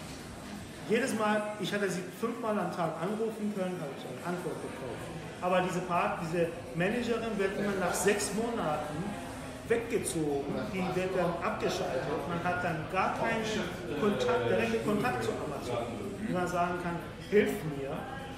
Jedes 0.89 1.17
Mal, 1.17 1.41
ich 1.61 1.73
hatte 1.73 1.89
sie 1.89 2.03
fünfmal 2.19 2.59
am 2.59 2.75
Tag 2.75 2.91
anrufen 3.01 3.53
können, 3.55 3.79
habe 3.79 3.91
ich 3.97 4.03
eine 4.03 4.35
Antwort 4.35 4.61
bekommen. 4.61 4.99
Aber 5.41 5.61
diese, 5.61 5.79
Part, 5.79 6.19
diese 6.23 6.47
Managerin 6.75 7.37
wird 7.37 7.57
immer 7.57 7.75
nach 7.79 7.93
sechs 7.93 8.31
Monaten 8.33 9.03
weggezogen, 9.67 10.53
die 10.73 10.83
wird 10.95 11.11
dann 11.15 11.33
abgeschaltet. 11.41 12.03
Man 12.27 12.43
hat 12.43 12.63
dann 12.63 12.85
gar 12.91 13.15
keinen 13.15 13.43
Kontakt, 13.99 14.49
direkten 14.49 14.85
Kontakt 14.85 15.23
zu 15.23 15.31
Amazon, 15.31 15.87
wie 16.19 16.33
man 16.33 16.47
sagen 16.47 16.75
kann, 16.83 16.95
hilf 17.29 17.51
mir, 17.77 17.82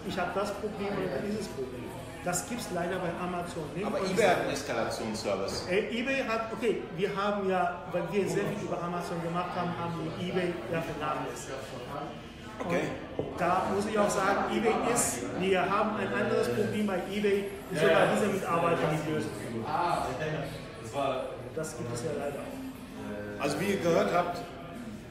ich 0.07 0.17
habe 0.19 0.31
das 0.35 0.53
Problem 0.53 0.87
oder 0.87 1.19
dieses 1.27 1.47
Problem. 1.47 1.85
Das 2.23 2.49
gibt 2.49 2.61
es 2.61 2.67
leider 2.73 2.97
bei 2.97 3.09
Amazon 3.21 3.69
nicht. 3.75 3.85
Aber 3.85 3.99
eBay 3.99 4.25
hat 4.25 4.41
einen 4.41 4.49
Eskalationsservice. 4.49 5.67
äh, 5.69 5.99
eBay 5.99 6.23
hat, 6.27 6.51
okay, 6.51 6.81
wir 6.97 7.15
haben 7.15 7.47
ja, 7.47 7.83
weil 7.91 8.01
wir 8.11 8.27
sehr 8.27 8.45
viel 8.45 8.65
über 8.65 8.81
Amazon 8.81 9.21
gemacht 9.21 9.51
haben, 9.55 9.69
haben 9.77 9.93
wir 10.01 10.27
eBay 10.27 10.53
ja 10.71 10.81
vernachlässigt. 10.81 11.53
Okay. 12.57 12.83
Und 13.17 13.27
da 13.37 13.63
muss 13.73 13.85
ich 13.85 13.99
auch 13.99 14.09
sagen, 14.09 14.55
eBay 14.57 14.73
ist, 14.93 15.19
wir 15.39 15.61
haben 15.61 15.97
ein 15.97 16.11
anderes 16.13 16.47
Problem 16.49 16.87
bei 16.87 16.97
eBay, 17.11 17.45
wie 17.69 17.77
sogar 17.77 18.07
diese 18.15 18.27
Mitarbeiter 18.27 18.91
nicht 18.91 19.07
lösen 19.07 19.29
können. 19.37 19.65
Das 21.55 21.77
gibt 21.77 21.93
es 21.93 22.03
ja 22.03 22.11
leider 22.17 22.39
auch. 22.39 23.43
Also 23.43 23.59
wie 23.59 23.65
ihr 23.65 23.79
gehört 23.79 24.13
habt, 24.13 24.39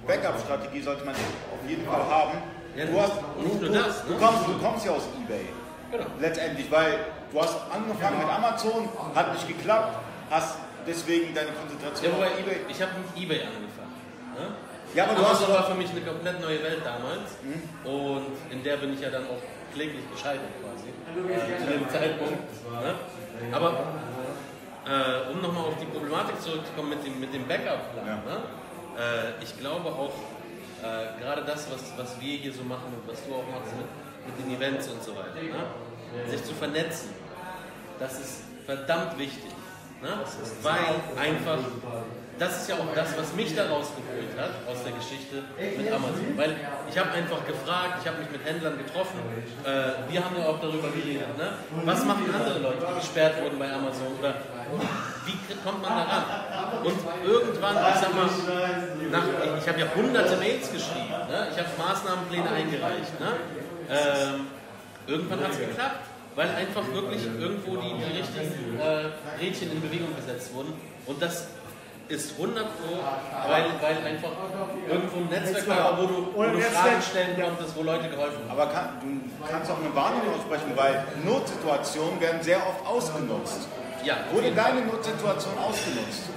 Backup-Strategie 0.07 0.83
sollte 0.83 1.05
man 1.05 1.15
auf 1.15 1.69
jeden 1.69 1.85
Fall 1.87 2.03
haben. 2.11 2.39
Ja, 2.77 2.87
Du, 2.87 3.01
hast, 3.01 3.13
du, 3.13 3.43
nicht 3.43 3.61
nur 3.61 3.71
du, 3.71 3.75
das, 3.79 4.05
du, 4.05 4.13
ne? 4.13 4.19
kommst, 4.19 4.49
du 4.49 4.59
kommst 4.59 4.87
ja 4.87 4.93
aus 4.93 5.03
eBay. 5.23 5.47
Genau. 5.93 6.07
Letztendlich, 6.19 6.71
weil 6.71 6.99
du 7.31 7.41
hast 7.41 7.57
angefangen 7.73 8.19
mit 8.19 8.29
Amazon, 8.29 8.89
hat 9.15 9.33
nicht 9.33 9.47
geklappt, 9.47 9.95
hast 10.31 10.57
deswegen 10.87 11.35
deine 11.35 11.51
Konzentration 11.53 12.13
Ja, 12.19 12.27
auf 12.27 12.39
eBay. 12.39 12.57
ich 12.69 12.83
habe 12.83 12.93
mit 12.99 13.23
Ebay 13.23 13.41
angefangen. 13.43 13.95
Ne? 14.37 14.47
Ja, 14.95 15.05
aber 15.05 15.15
du 15.15 15.27
hast 15.27 15.49
war 15.49 15.65
für 15.67 15.75
mich 15.75 15.91
eine 15.91 16.01
komplett 16.03 16.41
neue 16.41 16.63
Welt 16.63 16.83
damals 16.85 17.39
und 17.85 18.27
in 18.51 18.63
der 18.63 18.77
bin 18.77 18.95
ich 18.95 19.01
ja 19.01 19.11
dann 19.11 19.25
auch 19.25 19.43
kläglich 19.73 20.03
gescheitert 20.11 20.51
quasi 20.63 20.91
äh, 20.91 21.59
zu 21.59 21.67
dem 21.67 21.89
Zeitpunkt. 21.89 22.43
Ne? 22.71 22.95
Aber 23.53 23.71
äh, 24.87 25.33
um 25.33 25.41
nochmal 25.43 25.65
auf 25.65 25.79
die 25.81 25.87
Problematik 25.87 26.41
zurückzukommen 26.41 26.91
mit 26.91 27.05
dem, 27.07 27.19
mit 27.19 27.33
dem 27.35 27.47
Backup-Plan. 27.49 28.07
Ja. 28.07 28.15
Ne? 28.15 28.37
Äh, 29.41 29.43
ich 29.43 29.59
glaube 29.59 29.89
auch, 29.89 30.13
äh, 30.85 31.21
gerade 31.21 31.43
das, 31.43 31.67
was, 31.73 31.83
was 31.97 32.21
wir 32.21 32.37
hier 32.37 32.53
so 32.53 32.63
machen 32.63 32.93
und 32.93 33.09
was 33.09 33.25
du 33.25 33.35
auch 33.35 33.49
machst 33.49 33.73
mit, 33.73 33.89
mit 34.27 34.35
den 34.45 34.57
Events 34.57 34.89
und 34.89 35.03
so 35.03 35.17
weiter, 35.17 35.41
ne? 35.41 36.31
sich 36.31 36.45
zu 36.45 36.53
vernetzen, 36.53 37.09
das 37.99 38.21
ist 38.21 38.43
verdammt 38.67 39.19
wichtig. 39.19 39.51
Ne? 40.03 40.11
Weil 40.63 41.01
einfach, 41.17 41.59
das 42.39 42.63
ist 42.63 42.69
ja 42.69 42.75
auch 42.77 42.93
das, 42.95 43.17
was 43.17 43.33
mich 43.35 43.55
da 43.57 43.69
rausgeholt 43.69 44.37
hat 44.37 44.51
aus 44.69 44.85
der 44.85 44.93
Geschichte 44.93 45.43
mit 45.57 45.89
Amazon. 45.91 46.37
Weil 46.37 46.57
ich 46.91 46.99
habe 46.99 47.11
einfach 47.13 47.47
gefragt, 47.47 48.01
ich 48.03 48.07
habe 48.09 48.19
mich 48.19 48.31
mit 48.31 48.45
Händlern 48.45 48.77
getroffen, 48.77 49.19
äh, 49.65 50.13
wir 50.13 50.23
haben 50.23 50.37
ja 50.37 50.47
auch 50.47 50.61
darüber 50.61 50.91
geredet. 50.91 51.39
Ne? 51.39 51.53
Was 51.85 52.05
machen 52.05 52.25
andere 52.35 52.59
Leute, 52.59 52.87
die 52.91 53.01
gesperrt 53.01 53.43
wurden 53.43 53.59
bei 53.59 53.73
Amazon? 53.73 54.09
Oder 54.19 54.35
wie 55.27 55.55
kommt 55.65 55.83
man 55.83 55.93
da 55.97 56.03
ran? 56.05 56.85
Und 56.85 56.99
irgendwann, 57.25 57.77
ich 57.77 58.01
sag 58.01 58.15
mal, 58.15 58.29
nach, 59.11 59.25
ich 59.59 59.69
habe 59.69 59.81
ja 59.81 59.87
hunderte 59.95 60.37
Mails 60.37 60.73
geschrieben, 60.73 61.09
ne? 61.29 61.49
ich 61.51 61.59
habe 61.59 61.69
Maßnahmenpläne 61.79 62.51
eingereicht. 62.51 63.21
Ne? 63.21 63.33
Ähm, 63.91 64.47
irgendwann 65.07 65.41
hat 65.41 65.53
es 65.53 65.59
geklappt, 65.59 66.05
weil 66.35 66.49
einfach 66.51 66.85
wirklich 66.93 67.25
irgendwo 67.25 67.77
die, 67.77 67.95
die 67.95 68.19
richtigen 68.19 68.79
äh, 68.79 69.41
Rädchen 69.41 69.73
in 69.73 69.81
Bewegung 69.81 70.15
gesetzt 70.17 70.53
wurden. 70.55 70.73
Und 71.07 71.23
das 71.23 71.47
ist 72.09 72.33
100 72.39 72.65
Pro, 72.65 72.99
weil, 73.49 73.65
weil 73.81 74.07
einfach 74.07 74.31
irgendwo 74.89 75.17
ein 75.19 75.29
Netzwerk 75.31 75.69
war, 75.69 75.99
wo 75.99 76.07
du, 76.07 76.29
wo 76.35 76.43
du 76.43 76.61
Fragen 76.61 77.01
stellen 77.01 77.41
konntest, 77.41 77.75
wo 77.77 77.83
Leute 77.83 78.09
geholfen 78.11 78.41
haben. 78.49 78.61
Aber 78.61 78.71
kann, 78.71 78.89
du 79.01 79.49
kannst 79.49 79.71
auch 79.71 79.79
eine 79.79 79.95
Warnung 79.95 80.21
aussprechen, 80.35 80.73
weil 80.75 81.05
Notsituationen 81.25 82.21
werden 82.21 82.43
sehr 82.43 82.59
oft 82.59 82.87
ausgenutzt. 82.87 83.69
Ja, 84.05 84.17
Wurde 84.33 84.51
deine 84.53 84.83
Notsituation 84.83 85.57
ausgenutzt? 85.59 86.31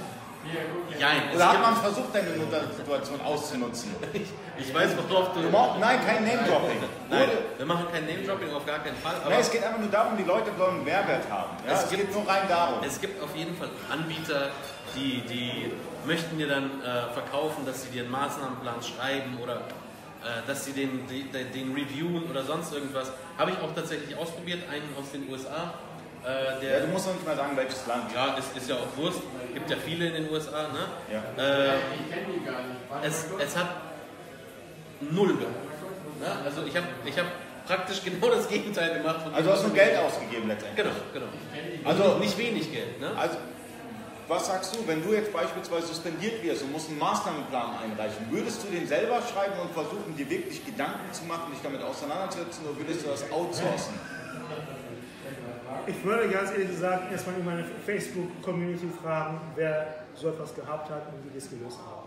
Jein, 0.98 1.28
es 1.30 1.36
Oder 1.36 1.52
hat 1.52 1.60
man 1.60 1.76
versucht, 1.76 2.14
deine 2.14 2.30
Notsituation 2.30 3.20
auszunutzen? 3.20 3.94
ich, 4.14 4.22
ich 4.58 4.74
weiß, 4.74 4.90
worauf 4.96 5.32
du. 5.34 5.40
Nein, 5.78 6.00
kein 6.06 6.24
Name-Dropping. 6.24 6.78
Nein, 7.10 7.28
wir 7.56 7.66
machen 7.66 7.86
kein 7.92 8.06
Name-Dropping, 8.06 8.54
auf 8.54 8.64
gar 8.64 8.78
keinen 8.78 8.96
Fall. 8.96 9.16
Aber 9.20 9.30
Nein, 9.30 9.40
es 9.40 9.50
geht 9.50 9.62
einfach 9.62 9.78
nur 9.78 9.90
darum, 9.90 10.16
die 10.16 10.24
Leute 10.24 10.50
sollen 10.56 10.76
einen 10.76 10.84
Mehrwert 10.84 11.28
haben. 11.30 11.50
Ja? 11.66 11.74
Es 11.74 11.84
Es, 11.84 11.90
gibt- 11.90 12.02
geht 12.02 12.14
nur 12.14 12.26
rein 12.26 12.48
darum. 12.48 12.78
Es 12.84 13.00
gibt 13.00 13.22
auf 13.22 13.36
jeden 13.36 13.56
Fall 13.56 13.68
Anbieter, 13.90 14.48
die, 14.96 15.20
die 15.28 15.72
möchten 16.06 16.38
dir 16.38 16.48
dann 16.48 16.80
äh, 16.82 17.12
verkaufen, 17.12 17.66
dass 17.66 17.82
sie 17.82 17.90
dir 17.90 18.02
einen 18.04 18.10
Maßnahmenplan 18.12 18.82
schreiben 18.82 19.38
oder 19.42 19.56
äh, 19.56 20.46
dass 20.46 20.64
sie 20.64 20.72
den, 20.72 21.06
den, 21.08 21.30
den 21.30 21.74
reviewen 21.74 22.24
oder 22.30 22.42
sonst 22.42 22.72
irgendwas. 22.72 23.12
Habe 23.36 23.50
ich 23.50 23.58
auch 23.58 23.74
tatsächlich 23.74 24.16
ausprobiert, 24.16 24.60
einen 24.72 24.88
aus 24.98 25.12
den 25.12 25.28
USA. 25.30 25.74
Äh, 26.24 26.60
der, 26.60 26.78
Ja, 26.80 26.86
du 26.86 26.92
musst 26.92 27.06
noch 27.06 27.14
nicht 27.14 27.26
mal 27.26 27.36
sagen, 27.36 27.56
welches 27.56 27.86
Land. 27.86 28.12
ja, 28.14 28.34
ist, 28.36 28.56
ist 28.56 28.68
ja 28.68 28.76
auch 28.76 28.96
Wurst. 28.96 29.20
Gibt 29.54 29.70
ja 29.70 29.76
viele 29.76 30.06
in 30.08 30.14
den 30.14 30.30
USA. 30.32 30.68
Ne? 30.68 30.86
Ja. 31.12 31.42
Äh, 31.42 31.78
es, 33.06 33.26
es 33.38 33.56
hat 33.56 33.68
null 35.00 35.28
geholfen. 35.36 35.54
Ne? 36.20 36.26
Also 36.44 36.64
ich 36.64 36.76
habe 36.76 36.86
ich 37.04 37.18
hab 37.18 37.26
praktisch 37.66 38.02
genau 38.02 38.30
das 38.30 38.48
Gegenteil 38.48 38.98
gemacht. 38.98 39.22
Von 39.22 39.34
Also 39.34 39.48
dem, 39.50 39.52
hast 39.54 39.62
du 39.64 39.68
was 39.68 39.74
Geld 39.74 39.98
ausgegeben 39.98 40.48
letztendlich. 40.48 40.84
Genau, 40.84 40.96
genau. 41.12 41.88
Also- 41.88 42.02
Also 42.04 42.18
nicht 42.18 42.36
wenig 42.38 42.72
Geld, 42.72 43.00
ne? 43.00 43.10
Also, 43.16 43.36
was 44.26 44.46
sagst 44.46 44.74
du, 44.76 44.86
wenn 44.86 45.02
du 45.02 45.14
jetzt 45.14 45.32
beispielsweise 45.32 45.86
suspendiert 45.86 46.42
wirst 46.42 46.62
und 46.62 46.72
musst 46.72 46.90
einen 46.90 46.98
Maßnahmenplan 46.98 47.78
einreichen, 47.82 48.26
würdest 48.30 48.62
du 48.62 48.68
den 48.68 48.86
selber 48.86 49.22
schreiben 49.22 49.58
und 49.62 49.72
versuchen, 49.72 50.14
dir 50.18 50.28
wirklich 50.28 50.64
Gedanken 50.66 51.10
zu 51.12 51.24
machen, 51.24 51.50
dich 51.52 51.60
damit 51.62 51.82
auseinanderzusetzen, 51.82 52.66
oder 52.66 52.76
würdest 52.78 53.06
du 53.06 53.10
das 53.10 53.22
outsourcen? 53.32 53.94
Ich 55.88 56.04
würde 56.04 56.28
ganz 56.28 56.50
ehrlich 56.50 56.68
gesagt 56.68 57.10
erstmal 57.10 57.36
in 57.36 57.44
meine 57.46 57.64
Facebook-Community 57.86 58.88
fragen, 59.02 59.40
wer 59.56 60.04
so 60.14 60.28
etwas 60.28 60.54
gehabt 60.54 60.90
hat 60.90 61.02
und 61.08 61.24
wie 61.24 61.30
die 61.30 61.38
es 61.38 61.48
gelöst 61.48 61.78
haben. 61.78 62.06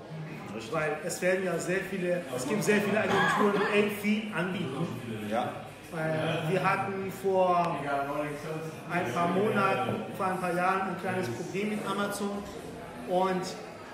Weil 0.71 0.97
es 1.03 1.19
werden 1.21 1.45
ja 1.45 1.57
sehr 1.57 1.79
viele, 1.89 2.21
es 2.35 2.47
gibt 2.47 2.63
sehr 2.63 2.81
viele 2.81 2.99
Agenturen, 2.99 3.53
die 3.55 3.79
echt 3.79 4.01
viel 4.01 4.23
anbieten. 4.35 4.87
Ja. 5.29 5.49
Äh, 5.97 6.51
Wir 6.51 6.63
hatten 6.63 7.11
vor 7.23 7.79
ein 8.91 9.13
paar 9.13 9.27
Monaten, 9.29 9.95
vor 10.15 10.25
ein 10.27 10.39
paar 10.39 10.53
Jahren 10.53 10.89
ein 10.89 10.97
kleines 11.01 11.27
Problem 11.29 11.69
mit 11.69 11.79
Amazon 11.89 12.37
und 13.09 13.41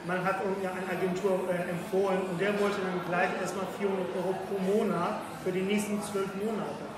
man 0.06 0.24
hat 0.24 0.44
mir 0.46 0.70
eine 0.70 1.00
Agentur 1.00 1.40
äh, 1.50 1.70
empfohlen 1.70 2.20
und 2.30 2.42
der 2.42 2.60
wollte 2.60 2.78
dann 2.82 3.02
gleich 3.08 3.30
erstmal 3.42 3.66
400 3.80 4.06
Euro 4.18 4.36
pro 4.48 4.58
Monat 4.60 5.22
für 5.44 5.52
die 5.52 5.62
nächsten 5.62 6.02
zwölf 6.04 6.34
Monate. 6.36 6.97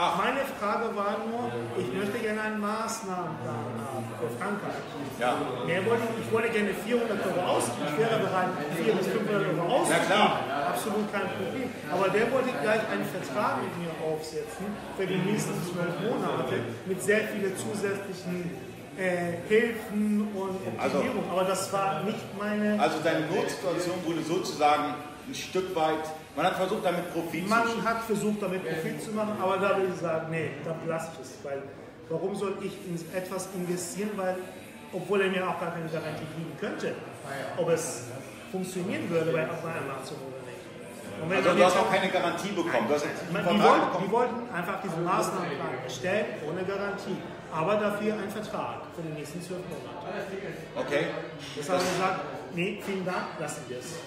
Ach. 0.00 0.14
Meine 0.16 0.46
Frage 0.60 0.94
war 0.94 1.18
nur, 1.26 1.50
ich 1.76 1.90
möchte 1.92 2.18
gerne 2.22 2.40
einen 2.40 2.60
Maßnahmenplan 2.60 3.66
haben 3.82 4.06
für 4.14 4.30
Frankreich. 4.38 4.78
Ja. 5.18 5.34
Mehr 5.66 5.82
wollte 5.86 6.04
ich, 6.14 6.24
ich 6.26 6.32
wollte 6.32 6.50
gerne 6.50 6.70
400 6.86 7.18
Euro 7.26 7.40
ausgeben. 7.58 7.82
Ich 7.90 7.98
wäre 7.98 8.18
bereit, 8.22 8.48
400 8.78 8.98
bis 8.98 9.08
500 9.10 9.58
Euro 9.58 9.62
auszugeben. 9.74 10.06
klar. 10.06 10.40
Absolut 10.70 11.06
kein 11.12 11.26
Problem. 11.34 11.66
Aber 11.90 12.06
der 12.14 12.30
wollte 12.30 12.50
gleich 12.62 12.82
einen 12.94 13.06
Vertrag 13.10 13.58
mit 13.58 13.74
mir 13.82 13.90
aufsetzen 14.06 14.66
für 14.96 15.06
die 15.06 15.18
nächsten 15.18 15.58
zwölf 15.66 15.94
Monate 16.06 16.54
mit 16.86 17.02
sehr 17.02 17.26
vielen 17.34 17.56
zusätzlichen 17.58 18.54
äh, 18.94 19.34
Hilfen 19.50 20.28
und 20.34 20.58
Also- 20.78 20.98
Optimierung. 20.98 21.24
Aber 21.30 21.42
das 21.42 21.72
war 21.72 22.04
nicht 22.04 22.22
meine. 22.38 22.78
Also 22.80 22.98
deine 23.02 23.26
Notsituation 23.26 23.96
wurde 24.06 24.22
sozusagen 24.22 24.94
ein 25.28 25.34
Stück 25.34 25.74
weit, 25.74 26.06
man 26.38 26.46
hat 26.46 26.56
versucht, 26.56 26.84
damit 26.84 27.12
Profit 27.12 27.42
zu 27.42 27.50
Man 27.50 27.84
hat 27.84 28.02
versucht, 28.04 28.40
damit 28.40 28.62
Profit 28.62 29.02
zu 29.02 29.10
machen, 29.10 29.32
aber 29.42 29.56
da 29.56 29.76
will 29.76 29.88
ich 29.92 30.00
sagen, 30.00 30.30
nee, 30.30 30.50
da 30.64 30.76
lasse 30.86 31.10
ich 31.14 31.26
es. 31.26 31.38
Weil 31.42 31.62
warum 32.08 32.36
soll 32.36 32.54
ich 32.62 32.74
in 32.86 32.94
etwas 33.12 33.48
investieren, 33.56 34.10
weil, 34.14 34.36
obwohl 34.92 35.20
er 35.22 35.30
mir 35.30 35.42
auch 35.42 35.58
gar 35.58 35.72
keine 35.72 35.88
Garantie 35.88 36.30
geben 36.36 36.52
könnte, 36.60 36.94
ob 37.56 37.68
es 37.70 38.04
funktionieren 38.52 39.10
würde 39.10 39.32
bei, 39.32 39.42
Amazon 39.42 40.18
oder 40.30 40.40
nicht. 40.46 40.62
Und 41.20 41.28
wenn 41.28 41.38
Also 41.38 41.48
man 41.48 41.58
du 41.58 41.64
hast 41.64 41.74
jetzt 41.74 41.82
auch 41.82 41.90
keine 41.90 42.08
Garantie 42.08 42.52
bekommen. 42.52 42.86
Du 42.86 42.94
hast 42.94 43.06
Man, 43.32 43.42
die, 43.42 43.62
wollten, 43.62 44.04
die 44.04 44.10
wollten 44.12 44.54
einfach 44.54 44.80
diesen 44.80 45.04
Maßnahmenplan 45.04 45.74
erstellen, 45.82 46.26
ohne 46.48 46.62
Garantie. 46.62 47.18
Aber 47.52 47.74
dafür 47.74 48.14
einen 48.14 48.30
Vertrag 48.30 48.82
für 48.94 49.02
die 49.02 49.18
nächsten 49.18 49.42
zwölf 49.42 49.62
Monate. 49.66 50.22
Okay. 50.76 51.06
Das 51.56 51.68
haben 51.68 51.80
wir 51.80 51.90
gesagt, 51.90 52.20
nee, 52.54 52.80
vielen 52.86 53.04
Dank, 53.04 53.26
lassen 53.40 53.64
wir 53.66 53.78
es. 53.78 53.98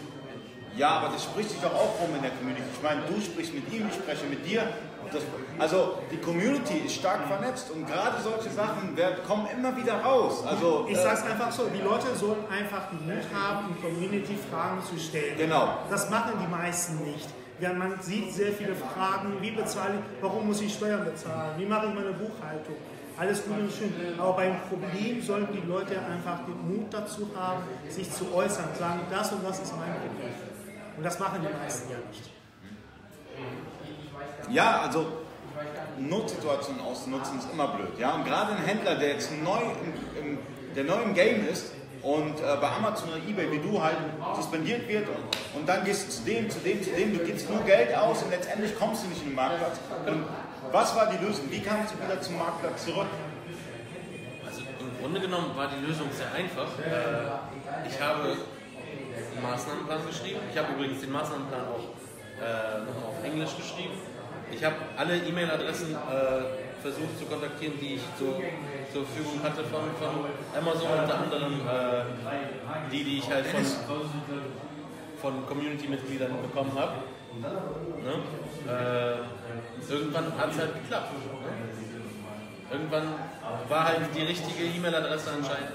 Ja, 0.77 0.89
aber 0.89 1.09
das 1.13 1.23
spricht 1.23 1.49
sich 1.49 1.59
doch 1.59 1.73
auch 1.73 1.99
rum 1.99 2.15
in 2.15 2.21
der 2.21 2.31
Community. 2.31 2.63
Ich 2.73 2.81
meine, 2.81 3.01
du 3.01 3.19
sprichst 3.21 3.53
mit 3.53 3.71
ihm, 3.73 3.87
ich 3.87 3.95
spreche 3.95 4.25
mit 4.27 4.45
dir. 4.45 4.63
Das, 5.11 5.23
also 5.59 5.97
die 6.09 6.17
Community 6.17 6.77
ist 6.85 6.95
stark 6.95 7.27
vernetzt 7.27 7.69
und 7.71 7.85
gerade 7.85 8.21
solche 8.23 8.49
Sachen 8.49 8.95
werden, 8.95 9.17
kommen 9.27 9.45
immer 9.53 9.75
wieder 9.75 9.95
raus. 10.01 10.41
Also 10.47 10.85
Ich 10.87 10.97
äh, 10.97 11.01
sage 11.03 11.17
es 11.17 11.23
einfach 11.31 11.51
so, 11.51 11.67
die 11.67 11.81
Leute 11.81 12.15
sollen 12.15 12.45
einfach 12.49 12.89
den 12.91 13.05
Mut 13.05 13.25
haben, 13.33 13.75
in 13.75 13.81
Community 13.81 14.37
Fragen 14.49 14.81
zu 14.89 14.97
stellen. 14.97 15.35
Genau. 15.37 15.79
Das 15.89 16.09
machen 16.09 16.31
die 16.41 16.49
meisten 16.49 17.03
nicht. 17.03 17.27
Ja, 17.59 17.73
man 17.73 17.99
sieht 17.99 18.33
sehr 18.33 18.53
viele 18.53 18.73
Fragen, 18.73 19.33
wie 19.41 19.51
bezahle 19.51 19.95
ich, 19.95 20.23
warum 20.23 20.47
muss 20.47 20.61
ich 20.61 20.73
Steuern 20.73 21.03
bezahlen, 21.03 21.55
wie 21.57 21.65
mache 21.65 21.87
ich 21.87 21.93
meine 21.93 22.13
Buchhaltung. 22.13 22.75
Alles 23.19 23.43
gut 23.43 23.59
und 23.59 23.71
schön. 23.71 23.93
Aber 24.17 24.33
beim 24.33 24.55
Problem 24.69 25.21
sollten 25.21 25.53
die 25.53 25.67
Leute 25.67 25.99
einfach 25.99 26.39
den 26.45 26.57
Mut 26.67 26.87
dazu 26.91 27.27
haben, 27.35 27.61
sich 27.89 28.09
zu 28.11 28.33
äußern, 28.33 28.69
sagen, 28.79 29.01
das 29.11 29.31
und 29.33 29.45
das 29.45 29.59
ist 29.59 29.73
mein 29.77 29.93
Problem. 29.93 30.50
Und 30.97 31.03
das 31.03 31.19
machen 31.19 31.41
die 31.41 31.57
meisten 31.57 31.89
ja 31.89 31.97
nicht. 32.09 32.29
Ja, 34.49 34.81
also 34.81 35.07
Notsituationen 35.97 36.81
auszunutzen 36.81 37.39
ist 37.39 37.51
immer 37.51 37.67
blöd. 37.69 37.97
Ja? 37.99 38.13
Und 38.13 38.25
gerade 38.25 38.53
ein 38.53 38.63
Händler, 38.63 38.95
der 38.95 39.09
jetzt 39.09 39.31
neu 39.43 39.59
im, 39.59 40.23
im, 40.23 40.37
der 40.75 40.83
neu 40.83 41.01
im 41.03 41.13
Game 41.13 41.47
ist 41.47 41.71
und 42.01 42.39
äh, 42.39 42.57
bei 42.59 42.69
Amazon 42.69 43.09
oder 43.09 43.17
Ebay 43.17 43.51
wie 43.51 43.59
du 43.59 43.81
halt 43.81 43.97
suspendiert 44.35 44.87
wird 44.87 45.07
und, 45.07 45.59
und 45.59 45.69
dann 45.69 45.83
gehst 45.83 46.07
du 46.07 46.11
zu 46.11 46.23
dem, 46.23 46.49
zu 46.49 46.59
dem, 46.59 46.81
zu 46.81 46.89
dem, 46.91 47.17
du 47.17 47.23
gibst 47.23 47.49
nur 47.49 47.61
Geld 47.61 47.95
aus 47.95 48.23
und 48.23 48.31
letztendlich 48.31 48.77
kommst 48.77 49.03
du 49.03 49.09
nicht 49.09 49.21
in 49.21 49.29
den 49.29 49.35
Marktplatz. 49.35 49.79
Und 50.07 50.25
was 50.71 50.95
war 50.95 51.07
die 51.07 51.23
Lösung? 51.23 51.45
Wie 51.49 51.59
kamst 51.59 51.93
du 51.93 52.03
wieder 52.03 52.19
zum 52.21 52.37
Marktplatz 52.37 52.85
zurück? 52.85 53.07
Also 54.45 54.61
im 54.79 54.99
Grunde 54.99 55.19
genommen 55.19 55.55
war 55.55 55.67
die 55.67 55.85
Lösung 55.85 56.07
sehr 56.11 56.31
einfach. 56.33 56.67
Äh, 56.79 57.87
ich 57.87 58.01
habe 58.01 58.37
einen 59.31 59.43
Maßnahmenplan 59.43 60.07
geschrieben. 60.07 60.39
Ich 60.51 60.57
habe 60.57 60.73
übrigens 60.73 61.01
den 61.01 61.11
Maßnahmenplan 61.11 61.61
auch 61.61 61.87
äh, 62.41 62.79
nochmal 62.85 63.09
auf 63.09 63.23
Englisch 63.23 63.55
geschrieben. 63.55 63.95
Ich 64.51 64.63
habe 64.63 64.75
alle 64.97 65.17
E-Mail-Adressen 65.17 65.95
äh, 65.95 66.81
versucht 66.81 67.17
zu 67.17 67.25
kontaktieren, 67.25 67.73
die 67.79 67.95
ich 67.95 68.01
zur, 68.17 68.41
zur 68.91 69.05
Verfügung 69.05 69.41
hatte 69.43 69.63
von, 69.63 69.83
von 69.95 70.25
Amazon, 70.57 70.89
unter 70.99 71.19
anderem 71.19 71.53
äh, 71.61 72.03
die, 72.91 73.03
die 73.03 73.17
ich 73.19 73.29
halt 73.29 73.45
von, 73.47 73.65
von 75.21 75.45
Community-Mitgliedern 75.45 76.31
bekommen 76.41 76.71
habe. 76.75 76.93
Ne? 77.39 78.15
Äh, 78.67 79.91
irgendwann 79.91 80.37
hat 80.37 80.51
es 80.51 80.57
halt 80.59 80.73
geklappt. 80.73 81.13
Ne? 81.13 81.19
Irgendwann 82.71 83.07
war 83.69 83.85
halt 83.85 83.99
die 84.15 84.21
richtige 84.21 84.63
E-Mail-Adresse 84.63 85.31
anscheinend 85.31 85.71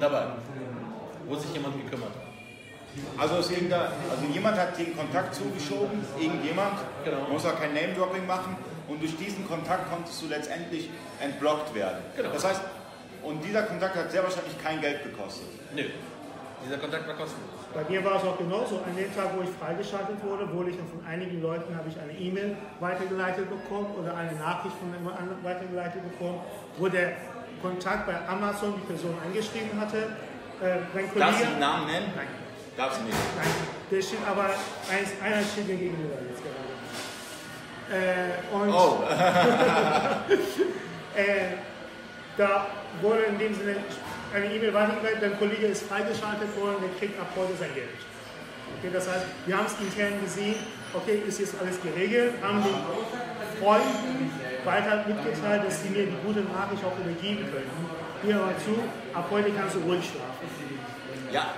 dabei, 0.00 0.26
wo 1.26 1.34
sich 1.34 1.52
jemand 1.52 1.82
gekümmert 1.82 2.10
hat. 2.10 2.27
Also, 3.18 3.36
ist 3.38 3.50
irgendein, 3.50 3.80
also 4.10 4.24
jemand 4.32 4.56
hat 4.58 4.78
den 4.78 4.96
Kontakt 4.96 5.34
zugeschoben, 5.34 6.04
irgendjemand, 6.18 6.78
Genau. 7.04 7.28
muss 7.30 7.44
auch 7.46 7.58
kein 7.58 7.74
Name-Dropping 7.74 8.26
machen 8.26 8.56
und 8.88 9.02
durch 9.02 9.16
diesen 9.16 9.46
Kontakt 9.48 9.90
konntest 9.90 10.20
du 10.22 10.26
letztendlich 10.28 10.90
entblockt 11.20 11.74
werden. 11.74 11.98
Genau. 12.16 12.30
Das 12.32 12.44
heißt, 12.44 12.60
und 13.22 13.44
dieser 13.44 13.62
Kontakt 13.62 13.96
hat 13.96 14.10
sehr 14.10 14.22
wahrscheinlich 14.22 14.56
kein 14.62 14.80
Geld 14.80 15.02
gekostet. 15.02 15.46
Nö, 15.74 15.82
dieser 16.64 16.78
Kontakt 16.78 17.06
war 17.06 17.14
kostenlos. 17.14 17.58
Bei 17.74 17.84
mir 17.88 18.02
war 18.04 18.16
es 18.16 18.24
auch 18.24 18.38
genauso. 18.38 18.76
An 18.78 18.96
dem 18.96 19.14
Tag, 19.14 19.36
wo 19.36 19.42
ich 19.42 19.50
freigeschaltet 19.60 20.16
wurde, 20.24 20.50
wurde 20.52 20.70
ich 20.70 20.76
von 20.76 21.04
einigen 21.06 21.42
Leuten 21.42 21.76
habe 21.76 21.88
ich 21.88 21.98
eine 22.00 22.12
E-Mail 22.12 22.56
weitergeleitet 22.80 23.48
bekommen 23.50 23.94
oder 24.00 24.16
eine 24.16 24.32
Nachricht 24.32 24.74
von 24.80 24.92
jemand 24.92 25.18
anderem 25.18 25.44
weitergeleitet 25.44 26.00
bekommen, 26.10 26.40
wo 26.78 26.88
der 26.88 27.12
Kontakt 27.60 28.06
bei 28.06 28.14
Amazon 28.26 28.74
die 28.76 28.86
Person 28.86 29.14
angeschrieben 29.24 29.78
hatte. 29.78 30.16
Äh, 30.60 30.78
du 30.92 31.08
Kollege, 31.12 31.46
den 31.52 31.58
Namen 31.60 31.86
nennen? 31.86 32.12
Nein. 32.16 32.26
Darfst 32.78 33.00
du 33.00 33.04
nicht. 33.06 33.16
Nein, 33.36 33.48
der 33.90 34.02
steht 34.02 34.20
aber, 34.24 34.44
eins, 34.44 35.10
einer 35.20 35.42
steht 35.42 35.66
mir 35.66 35.74
gegenüber 35.74 36.14
jetzt 36.30 36.40
gerade. 36.46 36.58
Äh, 37.90 38.54
und 38.54 38.70
Oh, 38.72 39.02
äh, 41.16 41.56
da 42.36 42.68
wurde 43.02 43.22
in 43.22 43.36
dem 43.40 43.52
Sinne 43.52 43.78
eine 44.32 44.46
E-Mail 44.46 44.72
weitergeleitet, 44.72 45.22
dein 45.22 45.36
Kollege 45.40 45.66
ist 45.66 45.88
freigeschaltet 45.88 46.56
worden, 46.60 46.76
der 46.80 46.90
kriegt 47.00 47.20
ab 47.20 47.26
heute 47.34 47.56
sein 47.58 47.74
Geld. 47.74 47.88
Okay, 48.78 48.90
das 48.92 49.08
heißt, 49.08 49.26
wir 49.46 49.56
haben 49.56 49.66
es 49.66 49.72
intern 49.84 50.20
gesehen, 50.22 50.54
okay, 50.94 51.20
ist 51.26 51.40
jetzt 51.40 51.56
alles 51.60 51.82
geregelt, 51.82 52.34
haben 52.40 52.62
den 52.62 52.76
Freunden 53.60 54.30
weiter 54.64 55.04
mitgeteilt, 55.08 55.64
dass 55.66 55.82
sie 55.82 55.88
mir 55.88 56.06
die 56.06 56.16
gute 56.24 56.42
Nachricht 56.46 56.84
auch 56.84 56.96
übergeben 56.96 57.44
können. 57.50 57.72
Hier 58.22 58.36
mal 58.36 58.54
zu, 58.62 58.78
ab 59.18 59.26
heute 59.32 59.50
kannst 59.50 59.74
du 59.74 59.80
ruhig 59.80 60.04
schlafen. 60.04 60.46
ja. 61.32 61.54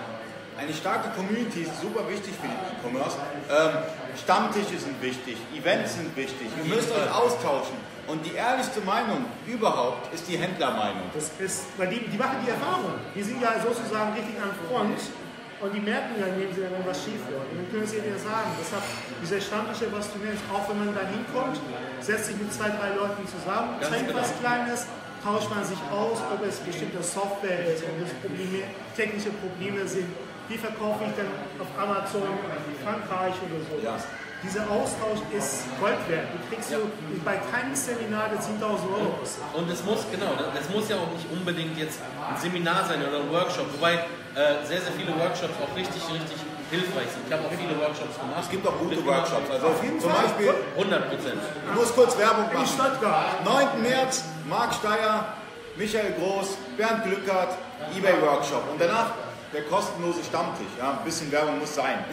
Eine 0.61 0.75
starke 0.75 1.09
Community 1.17 1.63
ist 1.63 1.81
super 1.81 2.05
wichtig 2.07 2.35
für 2.37 2.45
den 2.45 2.61
E-Commerce. 2.69 3.17
Ähm, 3.49 3.81
Stammtische 4.13 4.77
sind 4.77 5.01
wichtig, 5.01 5.39
Events 5.57 5.95
sind 5.97 6.15
wichtig. 6.15 6.49
Ihr 6.53 6.69
müsst 6.69 6.93
euch 6.93 7.09
austauschen. 7.09 7.81
Und 8.07 8.21
die 8.27 8.35
ehrlichste 8.35 8.83
Meinung 8.83 9.25
überhaupt 9.47 10.13
ist 10.13 10.29
die 10.29 10.37
Händlermeinung. 10.37 11.09
Das 11.15 11.33
ist, 11.41 11.65
weil 11.79 11.89
die, 11.89 12.01
die 12.05 12.19
machen 12.19 12.45
die 12.45 12.51
Erfahrung. 12.51 12.93
Die 13.15 13.23
sind 13.23 13.41
ja 13.41 13.57
sozusagen 13.57 14.13
richtig 14.13 14.37
am 14.37 14.53
Front 14.69 15.01
und 15.65 15.73
die 15.73 15.81
merken 15.81 16.21
ja 16.21 16.27
in 16.29 16.37
dem 16.45 16.53
Sinne, 16.53 16.69
wenn 16.77 16.85
was 16.85 16.99
schief 17.09 17.25
läuft. 17.33 17.49
Und 17.53 17.65
dann 17.65 17.69
können 17.73 17.87
sie 17.89 18.05
dir 18.05 18.21
sagen, 18.21 18.53
deshalb 18.61 18.85
diese 19.23 19.41
Stammtische, 19.41 19.89
was 19.97 20.13
du 20.13 20.19
nennst, 20.21 20.45
auch 20.53 20.69
wenn 20.69 20.85
man 20.85 20.93
da 20.93 21.09
hinkommt, 21.09 21.57
setzt 22.05 22.27
sich 22.29 22.37
mit 22.37 22.53
zwei, 22.53 22.69
drei 22.69 22.93
Leuten 23.01 23.25
zusammen, 23.25 23.81
Ganz 23.81 23.89
trinkt 23.89 24.09
genau. 24.13 24.21
was 24.21 24.37
Kleines, 24.45 24.85
tauscht 25.25 25.49
man 25.49 25.65
sich 25.65 25.81
aus, 25.89 26.21
ob 26.29 26.45
es 26.45 26.61
bestimmte 26.61 27.01
Software 27.03 27.65
ist, 27.65 27.81
ob 27.85 27.97
es 28.05 28.13
Probleme, 28.21 28.69
technische 28.93 29.33
Probleme 29.41 29.89
sind. 29.89 30.13
Wie 30.51 30.59
verkaufe 30.59 31.07
ich 31.07 31.15
denn 31.15 31.31
auf 31.63 31.71
Amazon 31.79 32.27
Frankreich 32.83 33.39
oder 33.47 33.63
so? 33.71 33.79
Ja. 33.87 33.95
Dieser 34.43 34.67
Austausch 34.67 35.23
ist 35.31 35.71
Gold 35.79 36.03
wert. 36.11 36.27
Die 36.35 36.43
kriegst 36.51 36.75
du 36.75 36.91
bei 37.23 37.39
keinem 37.39 37.71
Seminar, 37.71 38.35
der 38.35 38.43
10.000 38.43 38.59
Euro 38.59 39.15
kostet. 39.21 39.47
Und 39.55 39.71
es 39.71 39.85
muss, 39.85 40.03
genau, 40.11 40.35
es 40.59 40.67
muss 40.75 40.89
ja 40.91 40.97
auch 40.97 41.13
nicht 41.15 41.31
unbedingt 41.31 41.79
jetzt 41.79 42.01
ein 42.03 42.35
Seminar 42.35 42.83
sein 42.83 42.99
oder 42.99 43.23
ein 43.23 43.31
Workshop, 43.31 43.71
wobei 43.79 43.95
äh, 44.35 44.67
sehr, 44.67 44.83
sehr 44.83 44.91
viele 44.99 45.15
Workshops 45.15 45.55
auch 45.63 45.71
richtig, 45.77 46.03
richtig 46.03 46.41
hilfreich 46.73 47.15
sind. 47.15 47.31
Ich 47.31 47.33
habe 47.33 47.47
auch 47.47 47.55
viele 47.55 47.79
Workshops 47.79 48.19
gemacht. 48.19 48.43
Es 48.43 48.51
gibt 48.51 48.67
auch 48.67 48.79
gute 48.81 48.99
Workshops. 49.07 49.47
Also 49.55 49.67
Auf 49.71 49.85
jeden 49.85 50.01
zum 50.01 50.11
Fall. 50.11 50.25
Beispiel, 50.25 50.55
100 50.83 51.11
Prozent. 51.15 51.41
ich 51.47 51.75
muss 51.79 51.95
kurz 51.95 52.19
Werbung 52.19 52.51
In 52.51 52.59
machen. 52.59 52.75
Stuttgart. 52.75 53.45
9. 53.47 53.83
März, 53.87 54.25
Marc 54.51 54.75
Steyer, 54.75 55.39
Michael 55.77 56.11
Groß, 56.19 56.59
Bernd 56.77 57.05
Glückert, 57.05 57.55
eBay 57.95 58.19
Workshop. 58.19 58.67
Und 58.73 58.81
danach 58.81 59.15
der 59.53 59.63
kostenlose 59.63 60.23
Stammtisch. 60.25 60.73
Ja, 60.79 60.99
ein 60.99 61.05
bisschen 61.05 61.31
Werbung 61.33 61.59
muss 61.59 61.75
sein. 61.75 62.05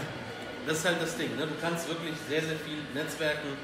Das 0.65 0.79
ist 0.79 0.85
halt 0.85 1.01
das 1.01 1.15
Ding. 1.15 1.35
Ne? 1.37 1.47
Du 1.47 1.55
kannst 1.61 1.87
wirklich 1.87 2.15
sehr, 2.27 2.41
sehr 2.41 2.57
viel 2.57 2.79
netzwerken, 2.93 3.55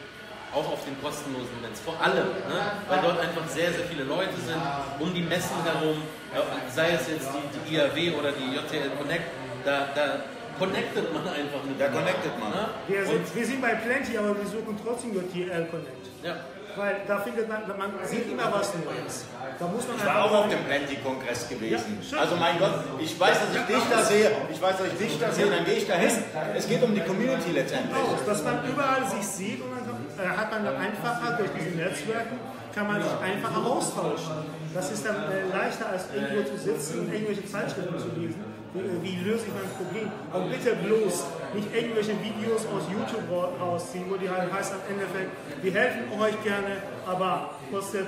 auch 0.54 0.72
auf 0.72 0.86
dem 0.86 0.96
kostenlosen 1.02 1.62
Netz. 1.62 1.80
Vor 1.82 2.00
allem, 2.00 2.28
ne? 2.48 2.60
weil 2.88 3.02
dort 3.02 3.20
einfach 3.20 3.48
sehr, 3.48 3.74
sehr 3.74 3.86
viele 3.86 4.04
Leute 4.04 4.36
sind, 4.46 4.62
um 5.00 5.14
die 5.14 5.24
Messen 5.24 5.58
herum, 5.64 5.98
äh, 6.34 6.72
sei 6.72 6.92
es 6.92 7.10
jetzt 7.10 7.28
die, 7.34 7.70
die 7.70 7.76
IAW 7.76 8.20
oder 8.20 8.32
die 8.32 8.56
JTL 8.56 8.92
Connect, 8.98 9.26
da, 9.66 9.90
da 9.96 10.24
connectet 10.58 11.12
man 11.14 11.28
einfach 11.28 11.64
mit 11.68 11.82
Da 11.82 11.88
connectet 11.88 12.40
man. 12.40 12.52
Ne? 12.52 12.70
Wir 12.88 13.06
sind, 13.06 13.36
wir 13.36 13.46
sind 13.46 13.62
bei 13.62 13.74
Plenty, 13.76 14.18
aber 14.18 14.38
wir 14.38 14.46
suchen 14.46 14.80
trotzdem 14.84 15.14
JTL 15.16 15.66
Connect. 15.66 16.08
ja. 16.24 16.38
Weil 16.76 17.02
da 17.08 17.20
findet 17.20 17.48
man, 17.48 17.62
man 17.78 17.92
sieht 18.04 18.32
immer 18.32 18.52
was 18.52 18.74
Neues. 18.74 19.26
Da 19.60 19.68
muss 19.68 19.88
man 19.88 19.98
Ich 19.98 20.06
war 20.06 20.26
auch 20.26 20.32
auf 20.32 20.50
dem 20.50 20.64
Plenty-Kongress 20.66 21.50
gewesen. 21.50 22.00
Ja, 22.10 22.18
also 22.20 22.36
mein 22.36 22.58
Gott, 22.58 22.84
ich 23.00 23.20
weiß, 23.20 23.38
dass 23.40 23.56
ich 23.56 23.66
dich 23.76 23.84
da 23.92 24.02
sehe. 24.02 24.32
Ich 24.52 24.62
weiß, 24.62 24.78
dass 24.78 24.88
ich 24.88 24.98
dich 24.98 25.20
da 25.20 25.32
sehe, 25.32 25.46
dann 25.48 25.66
gehe 25.66 25.76
ich 25.76 25.88
da 25.88 25.96
hin. 25.96 26.12
Es 26.56 26.68
geht 26.68 26.82
um 26.82 26.94
die 26.96 27.02
Community 27.02 27.52
letztendlich. 27.52 27.96
aus, 27.96 28.26
dass 28.26 28.44
man 28.44 28.66
überall 28.66 29.06
sich 29.08 29.26
sieht 29.28 29.62
und 29.62 29.72
dann 29.72 30.26
äh, 30.26 30.30
hat 30.38 30.52
man 30.52 30.66
dann 30.66 30.78
einfacher 30.78 31.38
durch 31.38 31.50
diese 31.60 31.78
Netzwerke, 31.78 32.36
kann 32.74 32.88
man 32.88 33.02
sich 33.04 33.12
einfacher 33.22 33.66
austauschen. 33.66 34.34
Das 34.74 34.92
ist 34.92 35.06
dann 35.06 35.16
äh, 35.32 35.56
leichter 35.56 35.90
als 35.90 36.06
irgendwo 36.14 36.44
zu 36.50 36.58
sitzen 36.58 37.02
und 37.02 37.14
irgendwelche 37.14 37.46
Zeitschriften 37.46 38.00
zu 38.00 38.08
lesen. 38.20 38.53
Wie, 38.74 39.16
löse 39.18 39.46
ich 39.46 39.54
mein 39.54 39.70
Problem? 39.78 40.12
Und 40.34 40.50
bitte 40.52 40.76
bloß 40.76 41.24
nicht 41.54 41.76
irgendwelche 41.76 42.14
Videos 42.24 42.62
aus 42.66 42.84
YouTube 42.92 43.30
ra- 43.32 43.52
rausziehen, 43.64 44.06
wo 44.10 44.16
die 44.16 44.28
halt 44.30 44.52
heißt 44.52 44.74
am 44.74 44.80
Endeffekt, 44.90 45.30
wir 45.62 45.72
helfen 45.74 46.04
euch 46.20 46.44
gerne, 46.44 46.78
aber 47.06 47.52
kostet 47.72 48.08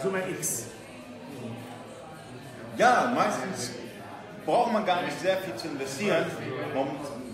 Summe 0.00 0.22
X. 0.30 0.66
Ja, 2.76 3.12
meistens 3.14 3.72
braucht 4.44 4.72
man 4.72 4.84
gar 4.86 5.02
nicht 5.02 5.18
sehr 5.20 5.36
viel 5.38 5.54
zu 5.56 5.68
investieren. 5.68 6.26
Man, 6.74 6.86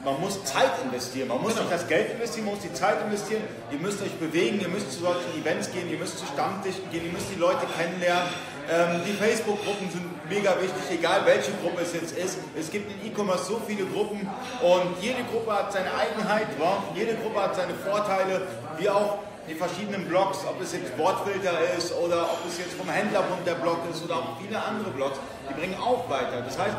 man 0.04 0.20
muss 0.20 0.42
Zeit 0.44 0.70
investieren. 0.84 1.28
Man 1.28 1.42
muss 1.42 1.56
nicht 1.56 1.70
das 1.70 1.86
Geld 1.88 2.12
investieren, 2.12 2.46
man 2.46 2.54
muss 2.54 2.62
die 2.62 2.72
Zeit 2.72 2.96
investieren. 3.04 3.42
Ihr 3.70 3.78
müsst 3.78 4.00
euch 4.02 4.12
bewegen, 4.12 4.60
ihr 4.60 4.68
müsst 4.68 4.92
zu 4.92 5.00
solchen 5.00 5.38
Events 5.40 5.70
gehen, 5.72 5.90
ihr 5.90 5.98
müsst 5.98 6.18
zu 6.18 6.26
Stammtischen 6.26 6.90
gehen, 6.90 7.04
ihr 7.06 7.12
müsst 7.12 7.30
die 7.34 7.38
Leute 7.38 7.66
kennenlernen. 7.78 8.30
Ähm, 8.70 9.02
die 9.04 9.14
Facebook-Gruppen 9.14 9.90
sind 9.90 10.06
mega 10.30 10.54
wichtig, 10.62 10.98
egal 10.98 11.26
welche 11.26 11.50
Gruppe 11.58 11.82
es 11.82 11.92
jetzt 11.92 12.16
ist. 12.16 12.38
Es 12.56 12.70
gibt 12.70 12.86
in 12.86 13.10
E-Commerce 13.10 13.44
so 13.46 13.60
viele 13.66 13.84
Gruppen 13.86 14.20
und 14.62 14.94
jede 15.02 15.24
Gruppe 15.24 15.50
hat 15.50 15.72
seine 15.72 15.90
Eigenheit, 15.90 16.46
wa? 16.56 16.78
jede 16.94 17.16
Gruppe 17.16 17.42
hat 17.42 17.56
seine 17.56 17.74
Vorteile, 17.74 18.46
wie 18.78 18.88
auch 18.88 19.18
die 19.48 19.56
verschiedenen 19.56 20.06
Blogs, 20.06 20.46
ob 20.46 20.62
es 20.62 20.72
jetzt 20.72 20.96
Wortfilter 20.96 21.58
ist 21.76 21.92
oder 21.98 22.30
ob 22.30 22.46
es 22.46 22.58
jetzt 22.58 22.74
vom 22.74 22.88
Händlerbund 22.88 23.44
der 23.44 23.54
Blog 23.54 23.78
ist 23.90 24.04
oder 24.04 24.22
auch 24.22 24.38
viele 24.40 24.62
andere 24.62 24.90
Blogs, 24.90 25.18
die 25.48 25.54
bringen 25.54 25.74
auch 25.74 26.08
weiter. 26.08 26.40
Das 26.46 26.56
heißt, 26.56 26.76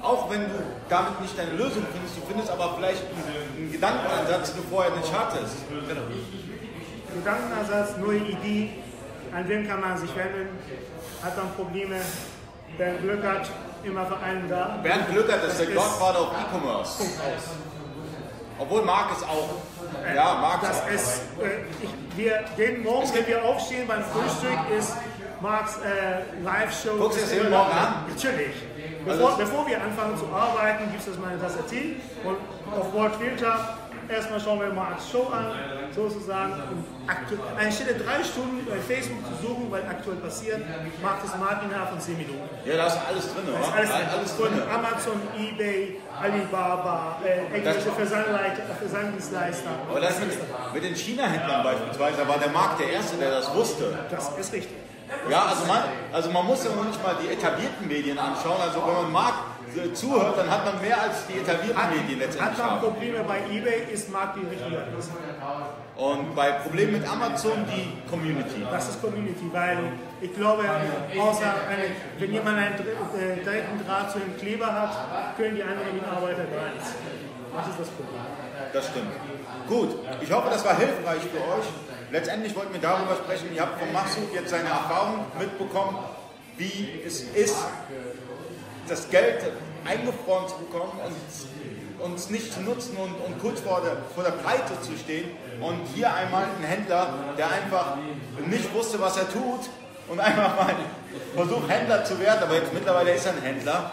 auch 0.00 0.30
wenn 0.30 0.40
du 0.40 0.56
damit 0.88 1.20
nicht 1.20 1.36
deine 1.36 1.52
Lösung 1.52 1.84
findest, 1.92 2.16
du 2.16 2.22
findest 2.26 2.50
aber 2.50 2.76
vielleicht 2.78 3.02
einen, 3.12 3.58
einen 3.58 3.72
Gedankenansatz, 3.72 4.54
den 4.54 4.62
du 4.62 4.68
vorher 4.70 4.96
nicht 4.96 5.12
hattest. 5.12 5.56
Gedankenansatz, 7.12 7.98
neue 7.98 8.24
Idee, 8.24 8.70
an 9.34 9.48
wen 9.48 9.68
kann 9.68 9.80
man 9.80 9.98
sich 9.98 10.14
wenden, 10.16 10.48
hat 11.22 11.36
man 11.36 11.52
Probleme, 11.54 11.96
Bernd 12.78 13.00
Glückert, 13.02 13.50
immer 13.84 14.06
für 14.06 14.18
einen 14.18 14.48
da. 14.48 14.78
Bernd 14.82 15.08
Glückert 15.10 15.44
ist 15.44 15.58
der 15.60 15.66
Godfather 15.66 16.22
of 16.22 16.28
E-Commerce. 16.32 17.04
Obwohl 18.58 18.82
Marc 18.82 19.12
ist 19.12 19.24
auch. 19.28 19.50
Ja, 20.14 20.34
Marc 20.40 20.62
ist 20.62 20.70
Das 20.70 20.82
auch. 20.82 20.88
ist, 20.90 21.20
äh, 21.42 21.84
ich, 21.84 21.90
wir, 22.16 22.44
jeden 22.56 22.82
Morgen, 22.82 23.08
wenn 23.14 23.26
wir 23.26 23.44
aufstehen 23.44 23.86
beim 23.86 24.02
Frühstück, 24.02 24.58
ist 24.78 24.94
Marks 25.40 25.76
äh, 25.78 26.42
Live-Show. 26.42 26.96
Guckst 26.98 27.18
du 27.18 27.22
das 27.22 27.32
jeden 27.32 27.50
Morgen 27.50 27.70
an? 27.72 27.94
Natürlich. 28.08 28.54
Also 29.06 29.18
Bevor, 29.20 29.30
es- 29.32 29.36
bevor 29.36 29.66
wir 29.68 29.80
anfangen 29.82 30.16
zu 30.16 30.26
arbeiten, 30.34 30.84
gibt 30.90 31.00
es 31.00 31.06
das 31.06 31.18
meine 31.18 31.38
Tasse 31.40 31.64
Tee 31.68 31.96
und 32.24 32.36
auf 32.76 32.92
Wortfilter 32.94 33.78
erstmal 34.08 34.40
schauen 34.40 34.60
wir 34.60 34.68
Marks 34.72 35.08
Show 35.10 35.28
an, 35.32 35.52
sozusagen. 35.96 36.52
Aktu- 37.06 37.38
Anstelle 37.58 37.94
drei 37.94 38.22
Stunden 38.22 38.66
bei 38.68 38.76
Facebook 38.78 39.22
zu 39.26 39.46
suchen, 39.46 39.66
weil 39.70 39.82
aktuell 39.88 40.16
passiert, 40.18 40.60
macht 41.02 41.24
es 41.24 41.30
Martin 41.38 41.68
innerhalb 41.70 41.90
von 41.90 42.00
10 42.00 42.16
Minuten. 42.18 42.42
Ja, 42.64 42.76
da 42.76 42.86
ist 42.86 42.98
alles 43.08 43.24
drin, 43.32 43.44
Das 43.46 43.54
ist 43.60 43.68
oder? 43.68 43.76
alles, 43.76 43.90
Alles 44.12 44.32
von 44.32 44.48
drin. 44.48 44.62
Amazon, 44.68 45.18
Ebay, 45.38 46.00
Alibaba, 46.20 47.18
äh, 47.24 47.62
Versandleiter, 47.96 48.62
Versanddienstleister. 48.78 49.70
Aber 49.88 50.00
das 50.00 50.18
mit, 50.20 50.30
mit 50.74 50.84
den 50.84 50.94
China-Händlern 50.96 51.62
beispielsweise, 51.62 52.16
da 52.18 52.28
war 52.28 52.38
der 52.38 52.50
Marc 52.50 52.78
der 52.78 52.90
Erste, 52.90 53.16
der 53.16 53.30
das 53.30 53.54
wusste. 53.54 53.96
Das 54.10 54.30
ist 54.38 54.52
richtig. 54.52 54.68
Ja, 55.30 55.44
also 55.46 55.64
man, 55.66 55.82
also 56.12 56.30
man 56.30 56.44
muss 56.46 56.64
ja 56.64 56.70
noch 56.74 56.84
nicht 56.84 57.00
mal 57.00 57.14
die 57.22 57.32
etablierten 57.32 57.86
Medien 57.86 58.18
anschauen. 58.18 58.60
Also 58.60 58.82
wenn 58.84 58.94
man 59.04 59.12
Marc 59.12 59.34
äh, 59.76 59.92
zuhört, 59.94 60.36
dann 60.36 60.50
hat 60.50 60.64
man 60.64 60.80
mehr 60.82 61.00
als 61.00 61.26
die 61.28 61.38
etablierten 61.38 61.90
Medien 61.90 62.18
Hat 62.20 62.26
letztendlich 62.26 62.58
man 62.58 62.70
haben. 62.70 62.80
Probleme 62.80 63.18
bei 63.22 63.38
eBay, 63.48 63.86
ist 63.92 64.10
Markt 64.10 64.36
die 64.36 64.46
richtige 64.46 64.82
Adresse. 64.82 65.10
Und 65.96 66.34
bei 66.34 66.52
Problemen 66.52 66.92
mit 66.92 67.08
Amazon 67.08 67.64
die 67.66 68.08
Community. 68.10 68.66
Das 68.70 68.90
ist 68.90 69.00
Community, 69.00 69.48
weil 69.50 69.78
ich 70.20 70.34
glaube, 70.34 70.64
außer 71.18 71.54
eine, 71.68 71.84
wenn 72.18 72.32
jemand 72.32 72.58
einen 72.58 72.74
äh, 72.74 73.42
direkten 73.42 73.86
Draht 73.86 74.12
zu 74.12 74.18
dem 74.18 74.36
Kleber 74.36 74.66
hat, 74.66 75.36
können 75.38 75.56
die 75.56 75.62
anderen 75.62 75.94
Mitarbeiter 75.94 76.44
gar 76.44 76.74
nichts. 76.74 76.92
Das 77.56 77.68
ist 77.68 77.80
das 77.80 77.88
Problem. 77.88 78.20
Das 78.72 78.88
stimmt. 78.88 79.12
Gut, 79.68 79.96
ich 80.20 80.30
hoffe, 80.30 80.50
das 80.50 80.64
war 80.66 80.76
hilfreich 80.76 81.22
für 81.22 81.38
euch. 81.38 81.66
Letztendlich 82.12 82.54
wollten 82.54 82.74
wir 82.74 82.80
darüber 82.80 83.16
sprechen. 83.16 83.54
Ihr 83.54 83.62
habt 83.62 83.78
von 83.80 83.90
Mahmoud 83.90 84.34
jetzt 84.34 84.50
seine 84.50 84.68
Erfahrung 84.68 85.24
mitbekommen, 85.38 85.98
wie 86.58 87.00
es 87.06 87.22
ist, 87.22 87.56
das 88.86 89.08
Geld 89.08 89.44
eingefroren 89.86 90.48
zu 90.48 90.56
bekommen 90.58 90.92
und 91.04 91.14
uns 92.00 92.30
nicht 92.30 92.52
zu 92.52 92.60
nutzen 92.60 92.96
und, 92.96 93.14
und 93.24 93.40
kurz 93.40 93.60
vor 93.60 93.80
der, 93.82 93.96
vor 94.14 94.24
der 94.24 94.32
Pleite 94.32 94.80
zu 94.80 94.96
stehen. 94.96 95.30
Und 95.60 95.80
hier 95.94 96.12
einmal 96.12 96.44
ein 96.44 96.64
Händler, 96.64 97.08
der 97.38 97.50
einfach 97.50 97.96
nicht 98.46 98.72
wusste, 98.74 99.00
was 99.00 99.16
er 99.16 99.28
tut 99.30 99.68
und 100.08 100.20
einfach 100.28 100.56
mal 100.56 100.74
versucht, 101.34 101.68
Händler 101.68 102.04
zu 102.04 102.18
werden. 102.20 102.42
Aber 102.42 102.54
jetzt 102.54 102.72
mittlerweile 102.72 103.12
ist 103.12 103.26
er 103.26 103.32
ein 103.32 103.42
Händler. 103.42 103.90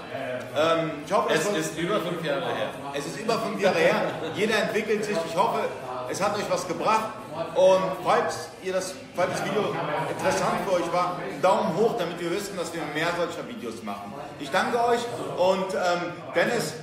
Ähm, 0.55 0.91
ich 1.05 1.11
hoffe, 1.11 1.33
Es 1.33 1.43
soll- 1.45 1.55
ist 1.55 1.77
über 1.77 1.99
fünf 1.99 2.23
Jahre 2.23 2.45
her. 2.45 2.69
es 2.93 3.05
ist 3.07 3.19
über 3.19 3.39
fünf 3.39 3.59
Jahre 3.61 3.79
her. 3.79 3.95
Jeder 4.35 4.57
entwickelt 4.63 5.03
sich. 5.05 5.17
Ich 5.27 5.35
hoffe, 5.35 5.61
es 6.09 6.21
hat 6.21 6.35
euch 6.37 6.45
was 6.49 6.67
gebracht. 6.67 7.09
Und 7.55 7.81
falls, 8.05 8.49
ihr 8.61 8.73
das, 8.73 8.93
falls 9.15 9.31
das 9.31 9.45
Video 9.45 9.73
interessant 10.07 10.57
für 10.67 10.73
euch 10.73 10.93
war, 10.93 11.17
einen 11.17 11.41
Daumen 11.41 11.75
hoch, 11.75 11.95
damit 11.97 12.19
wir 12.19 12.29
wissen, 12.29 12.55
dass 12.55 12.71
wir 12.71 12.81
mehr 12.93 13.07
solcher 13.17 13.47
Videos 13.47 13.81
machen. 13.81 14.13
Ich 14.39 14.51
danke 14.51 14.77
euch 14.83 14.99
und 15.37 15.73
ähm, 15.73 16.11
Dennis 16.35 16.73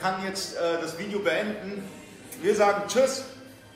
kann 0.00 0.24
jetzt 0.24 0.56
äh, 0.56 0.80
das 0.80 0.98
Video 0.98 1.20
beenden. 1.20 1.82
Wir 2.42 2.54
sagen 2.54 2.82
Tschüss 2.88 3.24